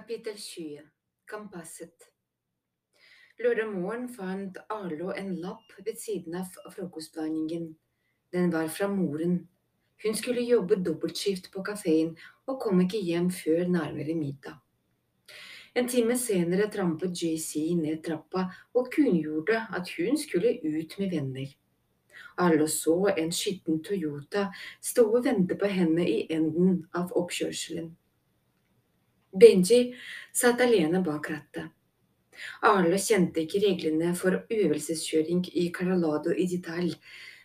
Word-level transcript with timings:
Kapittel 0.00 0.36
20 0.38 0.80
Kompasset 1.28 2.06
Lørdag 3.36 3.66
morgen 3.74 4.06
fant 4.08 4.56
Arlo 4.72 5.10
en 5.12 5.34
lapp 5.42 5.74
ved 5.76 5.98
siden 6.00 6.38
av 6.40 6.70
frokostblandingen. 6.72 7.66
Den 8.32 8.48
var 8.54 8.70
fra 8.72 8.88
moren. 8.88 9.34
Hun 10.00 10.16
skulle 10.16 10.46
jobbe 10.46 10.80
dobbeltskift 10.80 11.50
på 11.52 11.66
kafeen 11.68 12.14
og 12.48 12.56
kom 12.64 12.80
ikke 12.86 13.02
hjem 13.10 13.28
før 13.42 13.68
nærmere 13.68 14.16
middag. 14.16 14.56
En 15.76 15.92
time 15.92 16.16
senere 16.16 16.72
trampet 16.72 17.12
JC 17.20 17.76
ned 17.82 18.00
trappa 18.06 18.48
og 18.72 18.88
kunngjorde 18.96 19.66
at 19.68 19.96
hun 19.98 20.16
skulle 20.16 20.56
ut 20.64 20.98
med 21.02 21.12
venner. 21.12 21.56
Arlo 22.40 22.72
så 22.72 23.02
en 23.18 23.36
skitten 23.36 23.84
Toyota 23.84 24.48
stå 24.80 25.10
og 25.10 25.26
vente 25.28 25.60
på 25.60 25.68
henne 25.68 26.08
i 26.08 26.22
enden 26.32 26.86
av 26.96 27.12
oppkjørselen. 27.12 27.98
Benji 29.32 29.94
satt 30.32 30.60
alene 30.60 31.04
bak 31.04 31.30
rattet. 31.30 31.70
Arlo 32.66 32.96
kjente 32.98 33.44
ikke 33.44 33.60
reglene 33.62 34.14
for 34.18 34.40
øvelseskjøring 34.50 35.44
i 35.54 35.68
Colorado 35.76 36.32
i 36.34 36.46
detalj, 36.50 36.96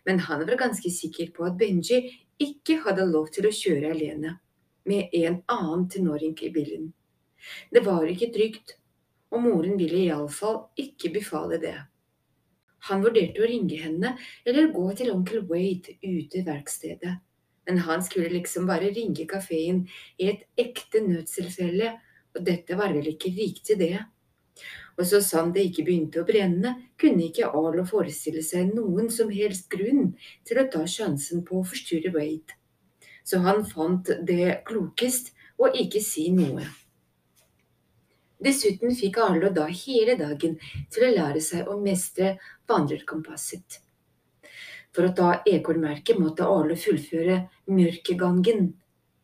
men 0.06 0.22
han 0.26 0.46
var 0.48 0.58
ganske 0.58 0.90
sikker 0.90 1.30
på 1.36 1.46
at 1.46 1.58
Benji 1.60 2.00
ikke 2.42 2.80
hadde 2.86 3.06
lov 3.12 3.30
til 3.36 3.46
å 3.46 3.54
kjøre 3.54 3.92
alene 3.94 4.38
med 4.90 5.14
en 5.20 5.42
annen 5.52 5.86
tenåring 5.90 6.34
i 6.42 6.50
bilen. 6.56 6.90
Det 7.70 7.84
var 7.86 8.08
ikke 8.10 8.32
trygt, 8.34 8.78
og 9.30 9.44
moren 9.46 9.78
ville 9.78 10.08
iallfall 10.08 10.64
ikke 10.82 11.14
befale 11.14 11.62
det. 11.62 11.78
Han 12.90 13.06
vurderte 13.06 13.42
å 13.42 13.50
ringe 13.50 13.78
henne 13.82 14.16
eller 14.46 14.74
gå 14.74 14.90
til 14.98 15.14
onkel 15.14 15.46
Wade 15.50 15.98
ute 16.02 16.42
i 16.42 16.46
verkstedet 16.46 17.18
men 17.68 17.82
han 17.88 18.04
skulle 18.04 18.30
liksom 18.30 18.68
bare 18.70 18.92
ringe 18.94 19.26
kafeen 19.30 19.86
i 20.18 20.30
et 20.32 20.46
ekte 20.60 21.02
nødstilfelle, 21.06 21.96
og 22.36 22.44
dette 22.46 22.78
var 22.78 22.94
vel 22.94 23.08
ikke 23.14 23.32
riktig, 23.36 23.80
det. 23.80 23.98
Og 24.96 25.08
så 25.08 25.20
sant 25.24 25.56
det 25.56 25.66
ikke 25.68 25.86
begynte 25.88 26.22
å 26.22 26.28
brenne, 26.28 26.76
kunne 27.00 27.28
ikke 27.28 27.50
Arlo 27.50 27.84
forestille 27.88 28.44
seg 28.46 28.72
noen 28.76 29.10
som 29.12 29.32
helst 29.34 29.68
grunn 29.72 30.14
til 30.48 30.62
å 30.62 30.68
ta 30.72 30.86
sjansen 30.88 31.44
på 31.48 31.60
å 31.60 31.68
forstyrre 31.68 32.14
Wade. 32.16 32.56
Så 33.26 33.42
han 33.44 33.66
fant 33.68 34.12
det 34.28 34.62
klokest 34.68 35.34
å 35.58 35.72
ikke 35.74 36.04
si 36.04 36.30
noe. 36.36 36.68
Dessuten 38.46 38.94
fikk 38.96 39.18
Arlo 39.24 39.50
da 39.56 39.66
hele 39.72 40.16
dagen 40.20 40.60
til 40.94 41.08
å 41.08 41.14
lære 41.16 41.42
seg 41.42 41.72
å 41.72 41.80
mestre 41.82 42.36
vandrerkompasset. 42.70 43.80
For 44.96 45.10
å 45.10 45.14
ta 45.16 45.30
ekornmerket 45.44 46.20
måtte 46.24 46.48
Arle 46.48 46.78
fullføre 46.80 47.42
Mørkegangen, 47.68 48.70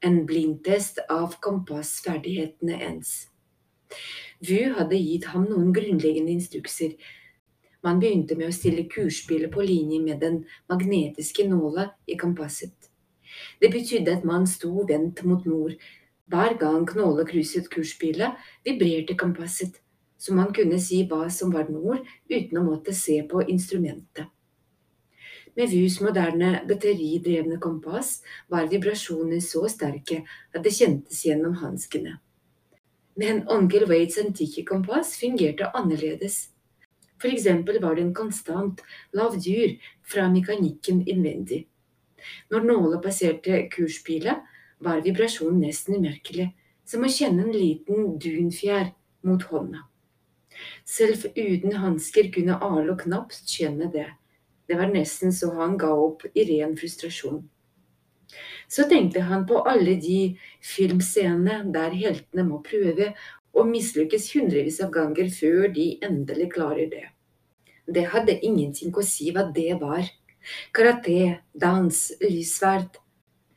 en 0.03 0.17
blindtest 0.27 0.99
av 1.13 1.37
kompassferdighetene 1.45 2.79
ens. 2.89 3.11
VU 4.43 4.73
hadde 4.75 4.97
gitt 4.97 5.29
ham 5.31 5.45
noen 5.47 5.69
grunnleggende 5.75 6.33
instrukser. 6.33 6.97
Man 7.85 8.01
begynte 8.01 8.35
med 8.35 8.49
å 8.49 8.55
stille 8.55 8.87
kursspillet 8.91 9.53
på 9.53 9.63
linje 9.63 10.01
med 10.03 10.19
den 10.25 10.41
magnetiske 10.71 11.45
nåla 11.47 11.87
i 12.09 12.17
kompasset. 12.19 12.89
Det 13.61 13.71
betydde 13.71 14.17
at 14.17 14.27
man 14.27 14.49
sto 14.49 14.83
vendt 14.89 15.23
mot 15.23 15.45
nord. 15.47 15.77
Hver 16.27 16.57
gang 16.59 16.83
nåla 16.97 17.23
krysset 17.29 17.69
kursspillet, 17.71 18.35
vibrerte 18.67 19.15
kompasset, 19.15 19.79
så 20.17 20.35
man 20.35 20.51
kunne 20.53 20.81
si 20.83 21.05
hva 21.07 21.29
som 21.31 21.53
var 21.55 21.71
nord 21.71 22.03
uten 22.27 22.59
å 22.59 22.67
måtte 22.67 22.95
se 22.97 23.21
på 23.29 23.45
instrumentet. 23.47 24.27
Med 25.55 25.69
Vus 25.69 25.99
moderne 25.99 26.61
batteridrevne 26.67 27.57
kompass 27.59 28.21
var 28.47 28.69
vibrasjonene 28.71 29.41
så 29.43 29.65
sterke 29.69 30.21
at 30.55 30.61
det 30.63 30.71
kjentes 30.77 31.25
gjennom 31.27 31.57
hanskene. 31.59 32.19
Men 33.19 33.43
onkel 33.51 33.83
Wades 33.89 34.19
antikke 34.21 34.63
kompass 34.67 35.17
fungerte 35.19 35.67
annerledes. 35.75 36.47
For 37.19 37.29
eksempel 37.29 37.81
var 37.83 37.97
det 37.97 38.05
en 38.05 38.15
konstant 38.15 38.79
lav 39.13 39.35
dyr 39.43 39.75
fra 40.07 40.29
mekanikken 40.31 41.03
innvendig. 41.03 41.65
Når 42.49 42.65
nåla 42.69 43.01
passerte 43.03 43.65
kurspilet, 43.73 44.47
var 44.81 45.03
vibrasjonen 45.05 45.59
nesten 45.61 45.99
umerkelig, 45.99 46.47
som 46.85 47.03
å 47.05 47.11
kjenne 47.11 47.43
en 47.45 47.53
liten 47.53 48.15
dunfjær 48.21 48.93
mot 49.27 49.43
hånda. 49.51 49.83
Selv 50.85 51.27
uten 51.35 51.75
hansker 51.83 52.31
kunne 52.33 52.57
Arlo 52.57 52.95
knapt 52.97 53.45
kjenne 53.51 53.91
det. 53.93 54.07
Det 54.71 54.77
var 54.79 54.87
nesten 54.87 55.33
så 55.35 55.49
han 55.57 55.73
ga 55.75 55.89
opp 55.91 56.21
i 56.31 56.45
ren 56.47 56.77
frustrasjon. 56.79 57.41
Så 58.71 58.85
tenkte 58.87 59.25
han 59.27 59.41
på 59.43 59.57
alle 59.67 59.97
de 59.99 60.37
filmscenene 60.63 61.73
der 61.75 61.91
heltene 61.91 62.45
må 62.47 62.61
prøve 62.63 63.09
og 63.51 63.67
mislykkes 63.67 64.29
hundrevis 64.31 64.77
av 64.85 64.93
ganger 64.95 65.27
før 65.35 65.65
de 65.75 65.87
endelig 66.07 66.53
klarer 66.53 66.87
det. 66.93 67.03
Det 67.83 68.05
hadde 68.13 68.37
ingenting 68.39 68.95
å 68.95 69.03
si 69.03 69.33
hva 69.35 69.43
det 69.51 69.73
var. 69.81 70.07
Karate, 70.71 71.41
dans, 71.51 71.99
lysverd. 72.23 72.95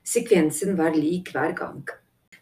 Sekvensen 0.02 0.74
var 0.80 0.98
lik 0.98 1.30
hver 1.30 1.54
gang. 1.60 1.84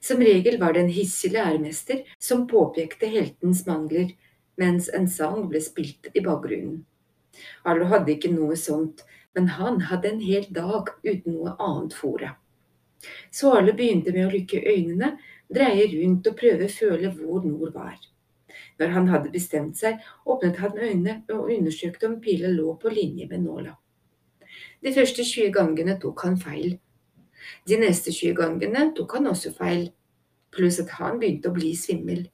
Som 0.00 0.25
regel 0.25 0.56
var 0.62 0.72
det 0.72 0.87
en 0.87 0.94
hissig 0.97 1.34
læremester 1.37 2.00
som 2.16 2.49
påpekte 2.49 3.12
heltens 3.12 3.66
mangler, 3.69 4.16
mens 4.56 4.89
en 4.97 5.12
sang 5.12 5.44
ble 5.53 5.60
spilt 5.60 6.09
i 6.16 6.25
bakgrunnen. 6.25 6.81
Arlo 7.65 7.88
hadde 7.91 8.15
ikke 8.15 8.32
noe 8.32 8.56
sånt, 8.60 9.04
men 9.34 9.48
han 9.56 9.81
hadde 9.88 10.10
en 10.12 10.22
hel 10.22 10.47
dag 10.53 10.91
uten 11.04 11.37
noe 11.37 11.56
annet 11.59 11.94
fore. 11.97 12.34
Så 13.31 13.53
Arlo 13.56 13.75
begynte 13.76 14.12
med 14.15 14.28
å 14.28 14.32
lukke 14.32 14.62
øynene, 14.62 15.16
dreie 15.53 15.87
rundt 15.94 16.28
og 16.28 16.38
prøve 16.38 16.69
å 16.69 16.75
føle 16.75 17.12
hvor 17.16 17.44
nord 17.47 17.72
var. 17.75 17.97
Når 18.78 18.92
han 18.97 19.09
hadde 19.09 19.32
bestemt 19.32 19.78
seg, 19.81 20.00
åpnet 20.26 20.60
han 20.62 20.78
øynene 20.78 21.16
og 21.32 21.50
undersøkte 21.53 22.09
om 22.09 22.21
pila 22.25 22.50
lå 22.53 22.76
på 22.82 22.92
linje 22.92 23.28
med 23.31 23.44
nåla. 23.47 23.75
De 24.82 24.92
første 24.92 25.25
20 25.25 25.53
gangene 25.54 25.97
tok 26.03 26.25
han 26.26 26.38
feil. 26.41 26.76
De 27.69 27.78
neste 27.78 28.12
20 28.12 28.37
gangene 28.38 28.88
tok 28.97 29.16
han 29.16 29.28
også 29.31 29.53
feil, 29.56 29.88
pluss 30.53 30.81
at 30.82 30.92
han 30.98 31.19
begynte 31.21 31.50
å 31.50 31.56
bli 31.56 31.72
svimmel. 31.78 32.26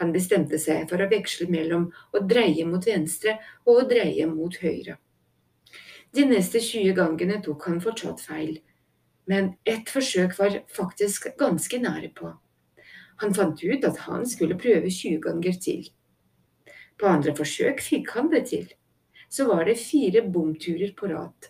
Han 0.00 0.12
bestemte 0.12 0.58
seg 0.58 0.88
for 0.90 1.02
å 1.02 1.08
veksle 1.10 1.48
mellom 1.52 1.88
å 2.12 2.22
dreie 2.26 2.64
mot 2.68 2.86
venstre 2.86 3.36
og 3.66 3.82
å 3.82 3.88
dreie 3.88 4.26
mot 4.30 4.56
høyre. 4.62 4.98
De 6.12 6.26
neste 6.28 6.60
20 6.60 6.94
gangene 6.96 7.40
tok 7.44 7.66
han 7.68 7.80
fortsatt 7.80 8.20
feil, 8.20 8.58
men 9.28 9.54
ett 9.64 9.88
forsøk 9.88 10.34
var 10.38 10.58
faktisk 10.76 11.30
ganske 11.40 11.78
nære 11.80 12.10
på. 12.16 12.32
Han 13.22 13.34
fant 13.34 13.62
ut 13.62 13.84
at 13.86 14.00
han 14.08 14.26
skulle 14.26 14.58
prøve 14.58 14.90
20 14.90 15.20
ganger 15.22 15.58
til. 15.62 15.86
På 16.98 17.08
andre 17.08 17.34
forsøk 17.38 17.80
fikk 17.80 18.12
han 18.16 18.28
det 18.32 18.46
til. 18.50 18.66
Så 19.32 19.46
var 19.48 19.64
det 19.64 19.78
fire 19.80 20.24
bomturer 20.28 20.92
på 20.98 21.08
rad. 21.08 21.48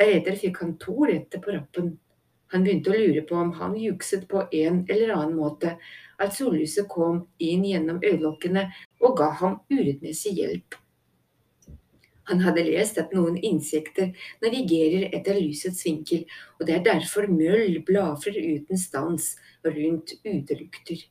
Deretter 0.00 0.38
fikk 0.40 0.62
han 0.62 0.76
to 0.80 1.04
rette 1.08 1.40
på 1.42 1.52
rappen. 1.52 1.92
Han 2.52 2.64
begynte 2.64 2.92
å 2.92 2.96
lure 2.96 3.24
på 3.28 3.36
om 3.36 3.52
han 3.58 3.76
jukset 3.80 4.24
på 4.28 4.46
en 4.48 4.82
eller 4.88 5.12
annen 5.14 5.36
måte, 5.36 5.76
at 6.22 6.36
sollyset 6.36 6.88
kom 6.90 7.26
inn 7.42 7.66
gjennom 7.66 8.00
øyelokkene 8.04 8.68
og 9.02 9.18
ga 9.18 9.32
ham 9.42 9.58
urettmessig 9.72 10.36
hjelp. 10.38 10.78
Han 12.30 12.42
hadde 12.44 12.62
lest 12.68 13.00
at 13.02 13.10
noen 13.14 13.36
insekter 13.42 14.12
navigerer 14.44 15.08
etter 15.16 15.40
lysets 15.40 15.82
vinkel, 15.84 16.22
og 16.60 16.68
det 16.68 16.76
er 16.76 16.84
derfor 16.86 17.26
møll 17.26 17.80
blafrer 17.86 18.38
uten 18.38 18.78
stans 18.78 19.34
rundt 19.66 20.14
utelukter. 20.22 21.02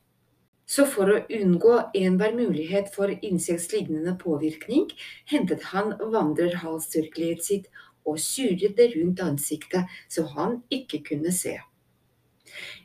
Så 0.64 0.86
for 0.88 1.10
å 1.12 1.20
unngå 1.28 1.74
enhver 1.98 2.32
mulighet 2.32 2.88
for 2.94 3.12
insektlignende 3.12 4.14
påvirkning, 4.20 4.86
hentet 5.28 5.68
han 5.74 5.92
vandrerhalstørkleet 6.00 7.44
sitt 7.44 7.68
og 8.08 8.16
surret 8.18 8.78
det 8.78 8.88
rundt 8.96 9.20
ansiktet 9.22 9.90
så 10.10 10.24
han 10.32 10.62
ikke 10.72 11.02
kunne 11.10 11.34
se. 11.34 11.58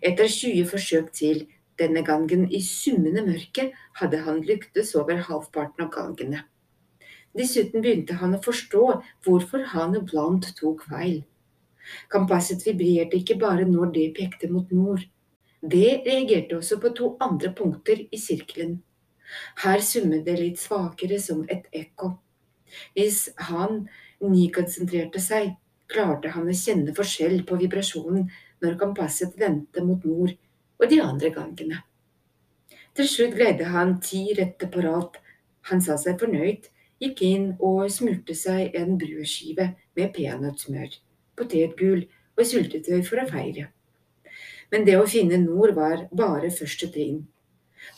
Etter 0.03 0.27
20 0.27 0.68
forsøk 0.69 1.13
til 1.15 1.45
denne 1.79 2.01
gangen 2.06 2.47
i 2.50 2.62
summende 2.63 3.24
mørke 3.25 3.71
hadde 4.00 4.21
han 4.25 4.41
lyktes 4.45 4.95
over 4.97 5.19
halvparten 5.27 5.85
av 5.85 5.91
gangene. 5.94 6.44
Dessuten 7.38 7.83
begynte 7.83 8.18
han 8.18 8.33
å 8.33 8.41
forstå 8.41 8.83
hvorfor 9.25 9.65
han 9.74 9.94
iblant 10.00 10.47
tok 10.57 10.85
feil. 10.89 11.19
Kompasset 12.12 12.65
vibrerte 12.65 13.19
ikke 13.19 13.38
bare 13.39 13.68
når 13.68 13.94
det 13.95 14.07
pekte 14.18 14.50
mot 14.51 14.71
nord. 14.74 15.03
Det 15.62 16.01
reagerte 16.06 16.57
også 16.57 16.79
på 16.81 16.94
to 16.97 17.12
andre 17.24 17.53
punkter 17.56 18.01
i 18.09 18.19
sirkelen. 18.21 18.80
Her 19.62 19.83
summet 19.83 20.25
det 20.25 20.38
litt 20.39 20.59
svakere 20.62 21.19
som 21.21 21.44
et 21.51 21.68
ekko. 21.75 22.15
Hvis 22.95 23.27
han 23.50 23.85
nykonsentrerte 24.23 25.21
seg, 25.23 25.53
klarte 25.88 26.33
han 26.33 26.50
å 26.50 26.57
kjenne 26.57 26.95
forskjell 26.95 27.41
på 27.47 27.59
vibrasjonen 27.62 28.27
når 28.63 28.80
kompasset 28.81 29.38
vendte 29.39 29.83
mot 29.85 30.03
nord 30.07 30.33
og 30.79 30.89
de 30.91 31.00
andre 31.03 31.31
gangene. 31.33 31.83
Til 32.97 33.09
slutt 33.09 33.35
greide 33.38 33.69
han 33.74 33.97
ti 34.01 34.24
rette 34.38 34.69
på 34.74 34.81
rad. 34.81 35.18
Han 35.69 35.81
sa 35.85 35.97
seg 36.01 36.18
fornøyd, 36.21 36.69
gikk 37.03 37.21
inn 37.27 37.47
og 37.62 37.91
smurte 37.94 38.33
seg 38.38 38.74
en 38.77 38.97
brødskive 38.97 39.68
med 39.97 40.13
peanøttsmør, 40.15 40.95
potetgull 41.38 42.06
og 42.38 42.45
syltetøy 42.45 43.03
for 43.06 43.21
å 43.21 43.27
feire. 43.29 43.68
Men 44.71 44.85
det 44.88 44.97
å 45.00 45.07
finne 45.09 45.39
nord 45.41 45.75
var 45.77 46.07
bare 46.12 46.50
første 46.53 46.89
trinn. 46.94 47.25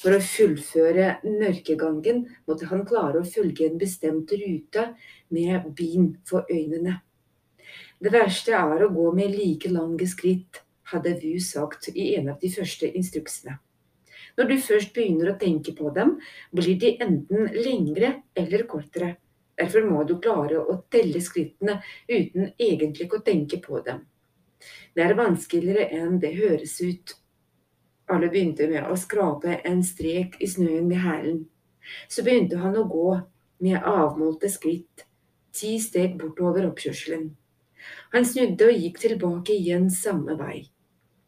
For 0.02 0.14
å 0.14 0.22
fullføre 0.22 1.20
mørkegangen 1.24 2.26
måtte 2.48 2.68
han 2.70 2.86
klare 2.88 3.22
å 3.22 3.28
følge 3.28 3.70
en 3.70 3.80
bestemt 3.82 4.32
rute 4.36 4.90
med 5.34 5.72
bind 5.78 6.20
for 6.30 6.50
øynene. 6.52 7.00
Det 8.00 8.12
verste 8.14 8.56
er 8.56 8.84
å 8.84 8.92
gå 8.94 9.10
med 9.16 9.34
like 9.36 9.72
lange 9.72 10.08
skritt, 10.08 10.62
hadde 10.92 11.16
VU 11.22 11.40
sagt 11.44 11.90
i 11.94 12.14
en 12.18 12.30
av 12.34 12.40
de 12.42 12.52
første 12.54 12.90
instruksene. 13.00 13.58
Når 14.38 14.48
du 14.50 14.56
først 14.64 14.94
begynner 14.96 15.32
å 15.32 15.40
tenke 15.40 15.74
på 15.76 15.90
dem, 15.96 16.18
blir 16.56 16.78
de 16.80 16.94
enten 17.04 17.50
lengre 17.56 18.14
eller 18.38 18.66
kortere. 18.70 19.16
Derfor 19.60 19.84
må 19.90 20.04
du 20.08 20.16
klare 20.24 20.62
å 20.62 20.78
telle 20.92 21.20
skrittene 21.20 21.82
uten 22.08 22.54
egentlig 22.56 23.10
å 23.12 23.20
tenke 23.26 23.60
på 23.64 23.82
dem. 23.84 24.06
Det 24.96 25.04
er 25.04 25.18
vanskeligere 25.20 25.90
enn 25.96 26.20
det 26.24 26.32
høres 26.38 26.78
ut. 26.80 27.16
Alle 28.10 28.32
begynte 28.32 28.70
med 28.72 28.88
å 28.88 28.96
skrape 28.98 29.60
en 29.68 29.84
strek 29.86 30.40
i 30.42 30.48
snøen 30.50 30.88
med 30.88 31.04
hælen. 31.04 31.44
Så 32.08 32.24
begynte 32.24 32.62
han 32.64 32.78
å 32.78 32.88
gå 32.90 33.12
med 33.66 33.84
avmålte 33.84 34.50
skritt, 34.52 35.06
ti 35.52 35.76
steg 35.84 36.16
bortover 36.20 36.70
oppkjørselen. 36.70 37.30
Han 38.16 38.26
snudde 38.26 38.72
og 38.72 38.84
gikk 38.84 39.00
tilbake 39.04 39.56
igjen 39.56 39.90
samme 39.94 40.36
vei. 40.40 40.70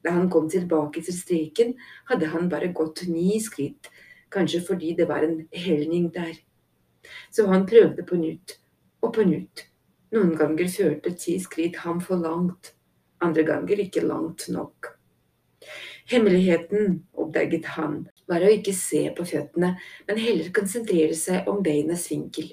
Da 0.03 0.13
han 0.15 0.29
kom 0.33 0.49
tilbake 0.49 1.03
til 1.05 1.15
streken, 1.15 1.75
hadde 2.09 2.31
han 2.33 2.49
bare 2.49 2.71
gått 2.73 3.03
ni 3.09 3.39
skritt, 3.43 3.91
kanskje 4.33 4.63
fordi 4.65 4.95
det 4.97 5.07
var 5.09 5.25
en 5.25 5.43
helning 5.51 6.09
der. 6.13 6.33
Så 7.31 7.47
han 7.51 7.67
prøvde 7.69 8.05
på 8.07 8.17
nytt 8.17 8.57
og 9.01 9.13
på 9.17 9.25
nytt. 9.27 9.67
Noen 10.11 10.33
ganger 10.35 10.71
førte 10.71 11.13
ti 11.15 11.37
skritt 11.39 11.77
ham 11.85 12.01
for 12.03 12.19
langt, 12.19 12.73
andre 13.23 13.45
ganger 13.47 13.79
ikke 13.79 14.03
langt 14.03 14.47
nok. 14.51 14.95
Hemmeligheten, 16.11 16.97
oppdaget 17.13 17.69
han, 17.77 18.01
var 18.27 18.43
å 18.43 18.49
ikke 18.51 18.73
se 18.75 19.05
på 19.15 19.25
føttene, 19.27 19.75
men 20.07 20.19
heller 20.19 20.51
konsentrere 20.55 21.15
seg 21.15 21.47
om 21.47 21.61
beinas 21.63 22.09
vinkel. 22.11 22.49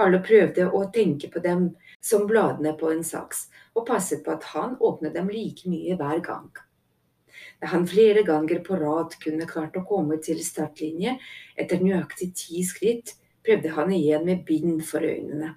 Arlo 0.00 0.20
prøvde 0.24 0.68
å 0.72 0.82
tenke 0.92 1.30
på 1.32 1.40
dem 1.44 1.70
som 2.04 2.26
bladene 2.28 2.74
på 2.78 2.90
en 2.92 3.04
saks, 3.04 3.47
og 3.78 3.86
passet 3.88 4.24
på 4.24 4.34
at 4.34 4.48
han 4.54 4.76
åpnet 4.80 5.14
dem 5.14 5.30
like 5.32 5.70
mye 5.70 5.96
hver 5.98 6.20
gang. 6.24 6.50
Da 7.62 7.70
han 7.72 7.86
flere 7.86 8.24
ganger 8.26 8.60
på 8.66 8.78
rad 8.78 9.14
kunne 9.22 9.46
klart 9.50 9.78
å 9.78 9.86
komme 9.86 10.18
til 10.22 10.42
startlinje 10.44 11.16
etter 11.58 11.82
nøyaktig 11.82 12.32
ti 12.38 12.64
skritt, 12.66 13.14
prøvde 13.46 13.72
han 13.78 13.94
igjen 13.94 14.26
med 14.26 14.44
bind 14.46 14.82
for 14.86 15.06
øynene. 15.06 15.54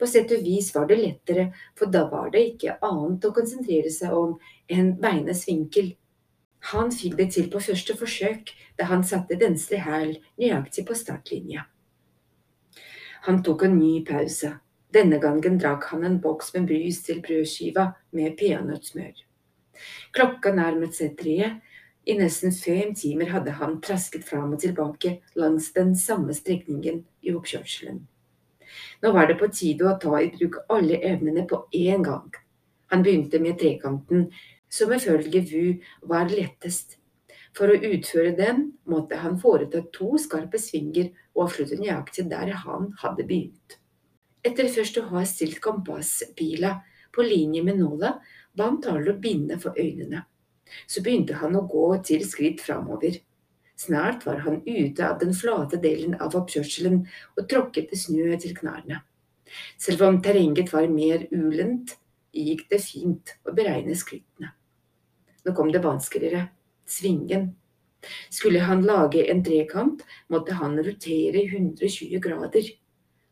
På 0.00 0.08
sett 0.08 0.32
og 0.32 0.44
vis 0.44 0.70
var 0.74 0.86
det 0.88 0.98
lettere, 1.00 1.50
for 1.76 1.92
da 1.92 2.06
var 2.10 2.30
det 2.32 2.44
ikke 2.54 2.78
annet 2.86 3.26
å 3.26 3.34
konsentrere 3.36 3.90
seg 3.92 4.14
om 4.16 4.36
enn 4.72 4.94
beinas 5.00 5.44
vinkel 5.48 5.94
han 6.60 6.90
fikk 6.92 7.16
det 7.16 7.30
til 7.34 7.48
på 7.52 7.60
første 7.64 7.96
forsøk 7.96 8.52
da 8.78 8.88
han 8.90 9.04
satte 9.06 9.38
venstre 9.40 9.80
hæl 9.80 10.18
nøyaktig 10.40 10.84
på 10.88 10.96
startlinja. 10.96 11.64
Han 13.24 13.42
tok 13.44 13.64
en 13.64 13.78
ny 13.78 14.00
pause. 14.04 14.52
Denne 14.94 15.20
gangen 15.22 15.58
drakk 15.58 15.84
han 15.92 16.04
en 16.04 16.20
boks 16.20 16.54
med 16.54 16.66
brus 16.66 17.02
til 17.06 17.20
brødskiva 17.22 17.90
med 18.16 18.36
peanøttsmør. 18.38 19.12
Klokka 20.16 20.52
nærmet 20.54 20.96
seg 20.98 21.16
tre. 21.20 21.50
I 22.08 22.16
nesten 22.18 22.50
fem 22.56 22.94
timer 22.96 23.30
hadde 23.30 23.54
han 23.60 23.78
trasket 23.84 24.24
fram 24.26 24.56
og 24.56 24.62
tilbake 24.62 25.18
langs 25.38 25.70
den 25.76 25.92
samme 25.94 26.34
strekningen 26.34 27.04
i 27.22 27.34
oppkjørselen. 27.36 28.00
Nå 29.02 29.12
var 29.14 29.28
det 29.28 29.38
på 29.38 29.50
tide 29.54 29.86
å 29.86 29.98
ta 30.00 30.20
i 30.20 30.30
bruk 30.34 30.62
alle 30.72 30.98
evnene 31.06 31.44
på 31.50 31.64
én 31.76 32.02
gang. 32.06 32.30
Han 32.90 33.04
begynte 33.06 33.38
med 33.42 33.58
trekanten, 33.60 34.30
som 34.70 34.92
ifølge 34.94 35.44
Vu 35.50 35.66
var 36.10 36.30
lettest. 36.30 36.96
For 37.54 37.70
å 37.70 37.78
utføre 37.78 38.34
den 38.38 38.72
måtte 38.90 39.18
han 39.22 39.38
foreta 39.42 39.82
to 39.94 40.16
skarpe 40.22 40.58
svinger 40.62 41.10
og 41.34 41.48
avslutte 41.48 41.78
nøyaktig 41.78 42.28
der 42.30 42.54
han 42.64 42.92
hadde 43.02 43.26
begynt. 43.26 43.79
Etter 44.46 44.70
først 44.72 44.98
å 45.00 45.06
ha 45.10 45.24
stilt 45.28 45.60
kompasspila 45.60 46.76
på 47.12 47.24
linje 47.26 47.62
med 47.66 47.80
nåla, 47.80 48.14
ba 48.56 48.68
han 48.70 48.80
Tarlo 48.82 49.16
binde 49.20 49.58
for 49.60 49.76
øynene. 49.78 50.24
Så 50.86 51.02
begynte 51.02 51.36
han 51.40 51.56
å 51.58 51.66
gå 51.68 51.86
til 52.06 52.24
skritt 52.28 52.62
framover. 52.62 53.18
Snart 53.80 54.26
var 54.26 54.42
han 54.44 54.60
ute 54.66 55.06
av 55.06 55.18
den 55.20 55.34
flate 55.34 55.80
delen 55.80 56.14
av 56.20 56.36
oppkjørselen 56.36 57.02
og 57.36 57.46
tråkket 57.50 57.92
i 57.92 57.98
snø 57.98 58.36
til 58.40 58.54
knærne. 58.56 59.00
Selv 59.80 60.04
om 60.06 60.20
terrenget 60.22 60.72
var 60.72 60.88
mer 60.92 61.26
ulendt, 61.32 61.96
gikk 62.32 62.68
det 62.70 62.80
fint 62.84 63.34
å 63.44 63.54
beregne 63.56 63.96
skrittene. 63.98 64.52
Nå 65.44 65.54
kom 65.56 65.72
det 65.72 65.82
vanskeligere. 65.82 66.46
Svingen. 66.86 67.54
Skulle 68.30 68.62
han 68.64 68.84
lage 68.86 69.24
en 69.30 69.42
trekant, 69.44 70.04
måtte 70.28 70.56
han 70.60 70.78
rotere 70.78 71.42
120 71.48 72.20
grader. 72.22 72.70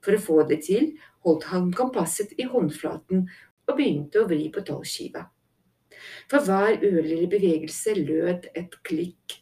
For 0.08 0.16
å 0.16 0.24
få 0.24 0.42
det 0.48 0.62
til 0.64 0.94
holdt 1.26 1.50
han 1.50 1.66
kompasset 1.76 2.30
i 2.40 2.46
håndflaten 2.48 3.26
og 3.68 3.74
begynte 3.76 4.22
å 4.22 4.28
vri 4.30 4.46
på 4.48 4.62
tallskiva. 4.64 5.26
For 6.32 6.40
hver 6.46 6.78
ørlille 6.80 7.26
bevegelse 7.28 7.92
lød 7.98 8.46
et 8.56 8.78
klikk. 8.88 9.34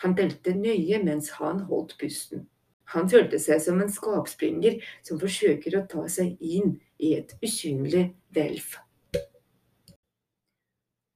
Han 0.00 0.14
telte 0.16 0.54
nøye 0.56 1.02
mens 1.04 1.28
han 1.36 1.66
holdt 1.68 1.98
pusten. 2.00 2.46
Han 2.94 3.10
følte 3.12 3.36
seg 3.42 3.60
som 3.60 3.82
en 3.84 3.92
skapspringer 3.92 4.78
som 5.04 5.20
forsøker 5.20 5.76
å 5.76 5.84
ta 5.92 6.06
seg 6.08 6.40
inn 6.40 6.78
i 6.96 7.12
et 7.18 7.36
usynlig 7.44 8.06
hvelv. 8.32 8.72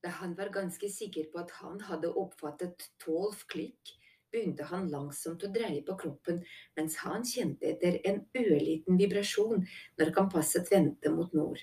Da 0.05 0.13
han 0.21 0.37
var 0.37 0.53
ganske 0.53 0.93
sikker 0.93 1.33
på 1.33 1.41
at 1.41 1.57
han 1.63 1.81
hadde 1.89 2.13
oppfattet 2.21 2.91
tolv 3.01 3.47
klikk, 3.49 3.97
begynte 4.33 4.67
han 4.71 4.89
langsomt 4.91 5.45
å 5.45 5.51
dreie 5.53 5.83
på 5.87 5.97
kroppen 6.01 6.41
mens 6.79 6.97
han 7.05 7.25
kjente 7.27 7.69
etter 7.73 7.99
en 8.09 8.23
ørliten 8.37 8.99
vibrasjon 9.01 9.67
når 10.01 10.15
kompasset 10.17 10.71
vendte 10.73 11.13
mot 11.15 11.33
nord. 11.37 11.61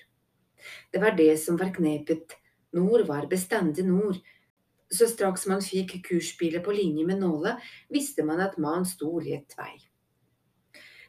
Det 0.92 1.02
var 1.02 1.16
det 1.18 1.34
som 1.40 1.58
var 1.58 1.72
knepet, 1.74 2.34
nord 2.74 3.06
var 3.08 3.28
bestandig 3.30 3.86
nord. 3.86 4.18
Så 4.90 5.08
straks 5.10 5.46
man 5.46 5.60
fikk 5.64 5.98
kursbilet 6.06 6.64
på 6.64 6.72
linje 6.72 7.04
med 7.06 7.20
nåla, 7.20 7.58
visste 7.92 8.24
man 8.24 8.40
at 8.40 8.56
mannen 8.58 8.88
sto 8.88 9.18
rett 9.20 9.54
vei. 9.58 9.74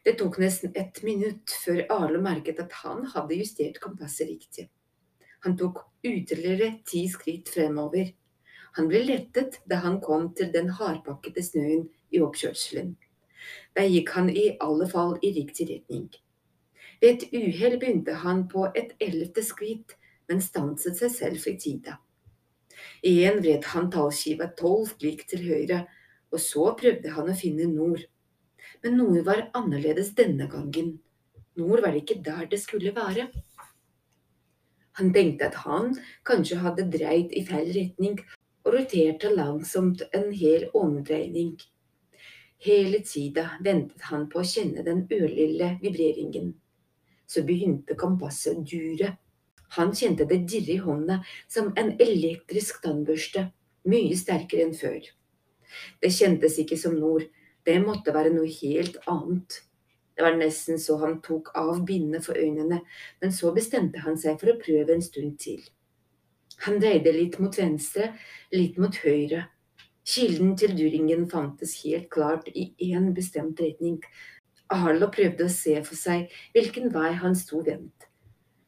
Det 0.03 0.15
tok 0.19 0.39
nesten 0.39 0.71
ett 0.79 1.01
minutt 1.03 1.51
før 1.63 1.83
Arle 1.91 2.19
merket 2.23 2.59
at 2.63 2.75
han 2.83 3.05
hadde 3.13 3.39
justert 3.39 3.79
kompasset 3.83 4.29
riktig. 4.31 4.69
Han 5.43 5.57
tok 5.59 5.81
ytterligere 6.03 6.79
ti 6.87 7.05
skritt 7.11 7.51
fremover. 7.51 8.11
Han 8.77 8.89
ble 8.91 9.03
lettet 9.05 9.59
da 9.69 9.81
han 9.83 9.99
kom 10.03 10.31
til 10.37 10.51
den 10.53 10.69
hardpakkede 10.77 11.43
snøen 11.43 11.87
i 12.13 12.21
oppkjørselen. 12.23 12.95
Da 13.75 13.85
gikk 13.87 14.11
han 14.15 14.29
i 14.29 14.49
alle 14.61 14.87
fall 14.89 15.15
i 15.25 15.31
riktig 15.37 15.69
retning. 15.71 16.09
Ved 16.99 17.09
et 17.09 17.25
uhell 17.33 17.77
begynte 17.79 18.19
han 18.23 18.45
på 18.51 18.67
et 18.75 18.93
ellevte 18.99 19.43
skritt, 19.45 19.95
men 20.27 20.43
stanset 20.43 20.99
seg 20.99 21.13
selv 21.15 21.47
i 21.47 21.55
tida. 21.57 21.97
Igjen 23.03 23.39
vred 23.41 23.65
han 23.71 23.89
tallskiva 23.91 24.49
tolv 24.59 24.91
klikk 24.99 25.25
til 25.31 25.45
høyre, 25.47 25.85
og 26.29 26.41
så 26.43 26.73
prøvde 26.79 27.13
han 27.15 27.31
å 27.31 27.37
finne 27.37 27.67
nord. 27.71 28.03
Men 28.83 28.99
noe 28.99 29.23
var 29.25 29.47
annerledes 29.57 30.11
denne 30.17 30.47
gangen. 30.51 30.97
Nord 31.59 31.83
var 31.83 31.95
ikke 31.97 32.19
der 32.23 32.45
det 32.51 32.59
skulle 32.61 32.93
være. 32.95 33.29
Han 34.99 35.13
tenkte 35.15 35.47
at 35.47 35.57
han 35.63 35.93
kanskje 36.27 36.59
hadde 36.59 36.89
dreid 36.91 37.31
i 37.35 37.45
feil 37.47 37.71
retning 37.75 38.19
og 38.69 38.75
roterte 38.77 39.31
langsomt 39.33 40.03
en 40.13 40.29
hel 40.35 40.67
omdreining. 40.77 41.55
Hele 42.61 42.99
tida 43.01 43.47
ventet 43.65 44.03
han 44.11 44.27
på 44.29 44.41
å 44.41 44.45
kjenne 44.45 44.83
den 44.85 45.07
ørlille 45.09 45.71
vibreringen. 45.81 46.51
Så 47.25 47.41
begynte 47.47 47.97
kompasset 47.97 48.59
dure. 48.69 49.15
Han 49.77 49.93
kjente 49.97 50.27
det 50.29 50.43
dirre 50.49 50.75
i 50.75 50.83
hånda 50.83 51.17
som 51.47 51.71
en 51.77 51.95
elektrisk 51.97 52.83
tannbørste, 52.85 53.47
mye 53.89 54.17
sterkere 54.17 54.67
enn 54.67 54.77
før. 54.77 55.01
Det 56.01 56.13
kjentes 56.13 56.59
ikke 56.61 56.77
som 56.77 56.97
nord, 56.99 57.25
det 57.65 57.79
måtte 57.81 58.13
være 58.13 58.35
noe 58.35 58.49
helt 58.59 59.01
annet. 59.09 59.63
Det 60.13 60.25
var 60.25 60.37
nesten 60.37 60.77
så 60.81 60.99
han 61.01 61.19
tok 61.25 61.53
av 61.57 61.81
bindet 61.89 62.25
for 62.27 62.37
øynene, 62.37 62.83
men 63.21 63.33
så 63.33 63.53
bestemte 63.55 64.05
han 64.05 64.17
seg 64.19 64.37
for 64.41 64.53
å 64.53 64.59
prøve 64.61 64.93
en 64.93 65.05
stund 65.05 65.37
til. 65.41 65.61
Han 66.65 66.81
dreide 66.81 67.13
litt 67.15 67.39
mot 67.39 67.55
venstre, 67.55 68.11
litt 68.51 68.77
mot 68.81 68.95
høyre. 69.03 69.45
Kilden 70.09 70.55
til 70.57 70.73
duringen 70.75 71.27
fantes 71.29 71.77
helt 71.83 72.09
klart 72.11 72.47
i 72.51 72.71
én 72.89 73.11
bestemt 73.15 73.61
retning. 73.61 73.99
Arlo 74.69 75.09
prøvde 75.13 75.45
å 75.45 75.53
se 75.53 75.75
for 75.85 75.97
seg 75.97 76.33
hvilken 76.55 76.91
vei 76.93 77.13
han 77.21 77.37
sto 77.37 77.61
vendt. 77.65 78.09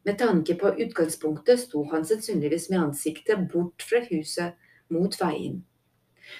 Med 0.05 0.17
tanke 0.17 0.55
på 0.57 0.71
utgangspunktet 0.81 1.61
sto 1.61 1.83
han 1.91 2.05
sannsynligvis 2.07 2.69
med 2.71 2.81
ansiktet 2.81 3.43
bort 3.51 3.85
fra 3.85 4.01
huset, 4.07 4.57
mot 4.91 5.13
veien. 5.21 5.61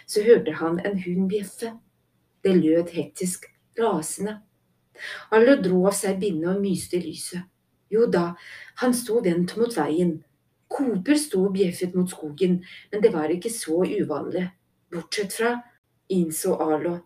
Så 0.06 0.24
hørte 0.26 0.56
han 0.60 0.80
en 0.86 0.98
hund 1.04 1.30
bjeffe. 1.30 1.76
Det 2.44 2.56
lød 2.58 2.90
hektisk, 2.96 3.46
rasende. 3.80 4.40
Arlo 5.32 5.56
dro 5.62 5.86
av 5.90 5.96
seg 5.98 6.20
bindet 6.22 6.56
og 6.56 6.62
myste 6.64 6.98
i 6.98 7.06
lyset. 7.06 7.46
Jo 7.92 8.08
da, 8.08 8.32
han 8.82 8.94
sto 8.96 9.20
vendt 9.24 9.58
mot 9.60 9.74
veien. 9.78 10.20
Cooper 10.72 11.20
sto 11.20 11.46
og 11.50 11.56
bjeffet 11.58 11.96
mot 11.96 12.10
skogen, 12.10 12.62
men 12.92 13.04
det 13.04 13.14
var 13.14 13.34
ikke 13.34 13.52
så 13.52 13.84
uvanlig. 13.84 14.48
Bortsett 14.92 15.34
fra 15.36 15.56
innså 16.12 16.58
Arlo 16.60 16.98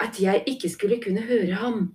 at 0.00 0.20
jeg 0.22 0.44
ikke 0.46 0.68
skulle 0.68 1.00
kunne 1.02 1.20
høre 1.26 1.54
ham, 1.58 1.94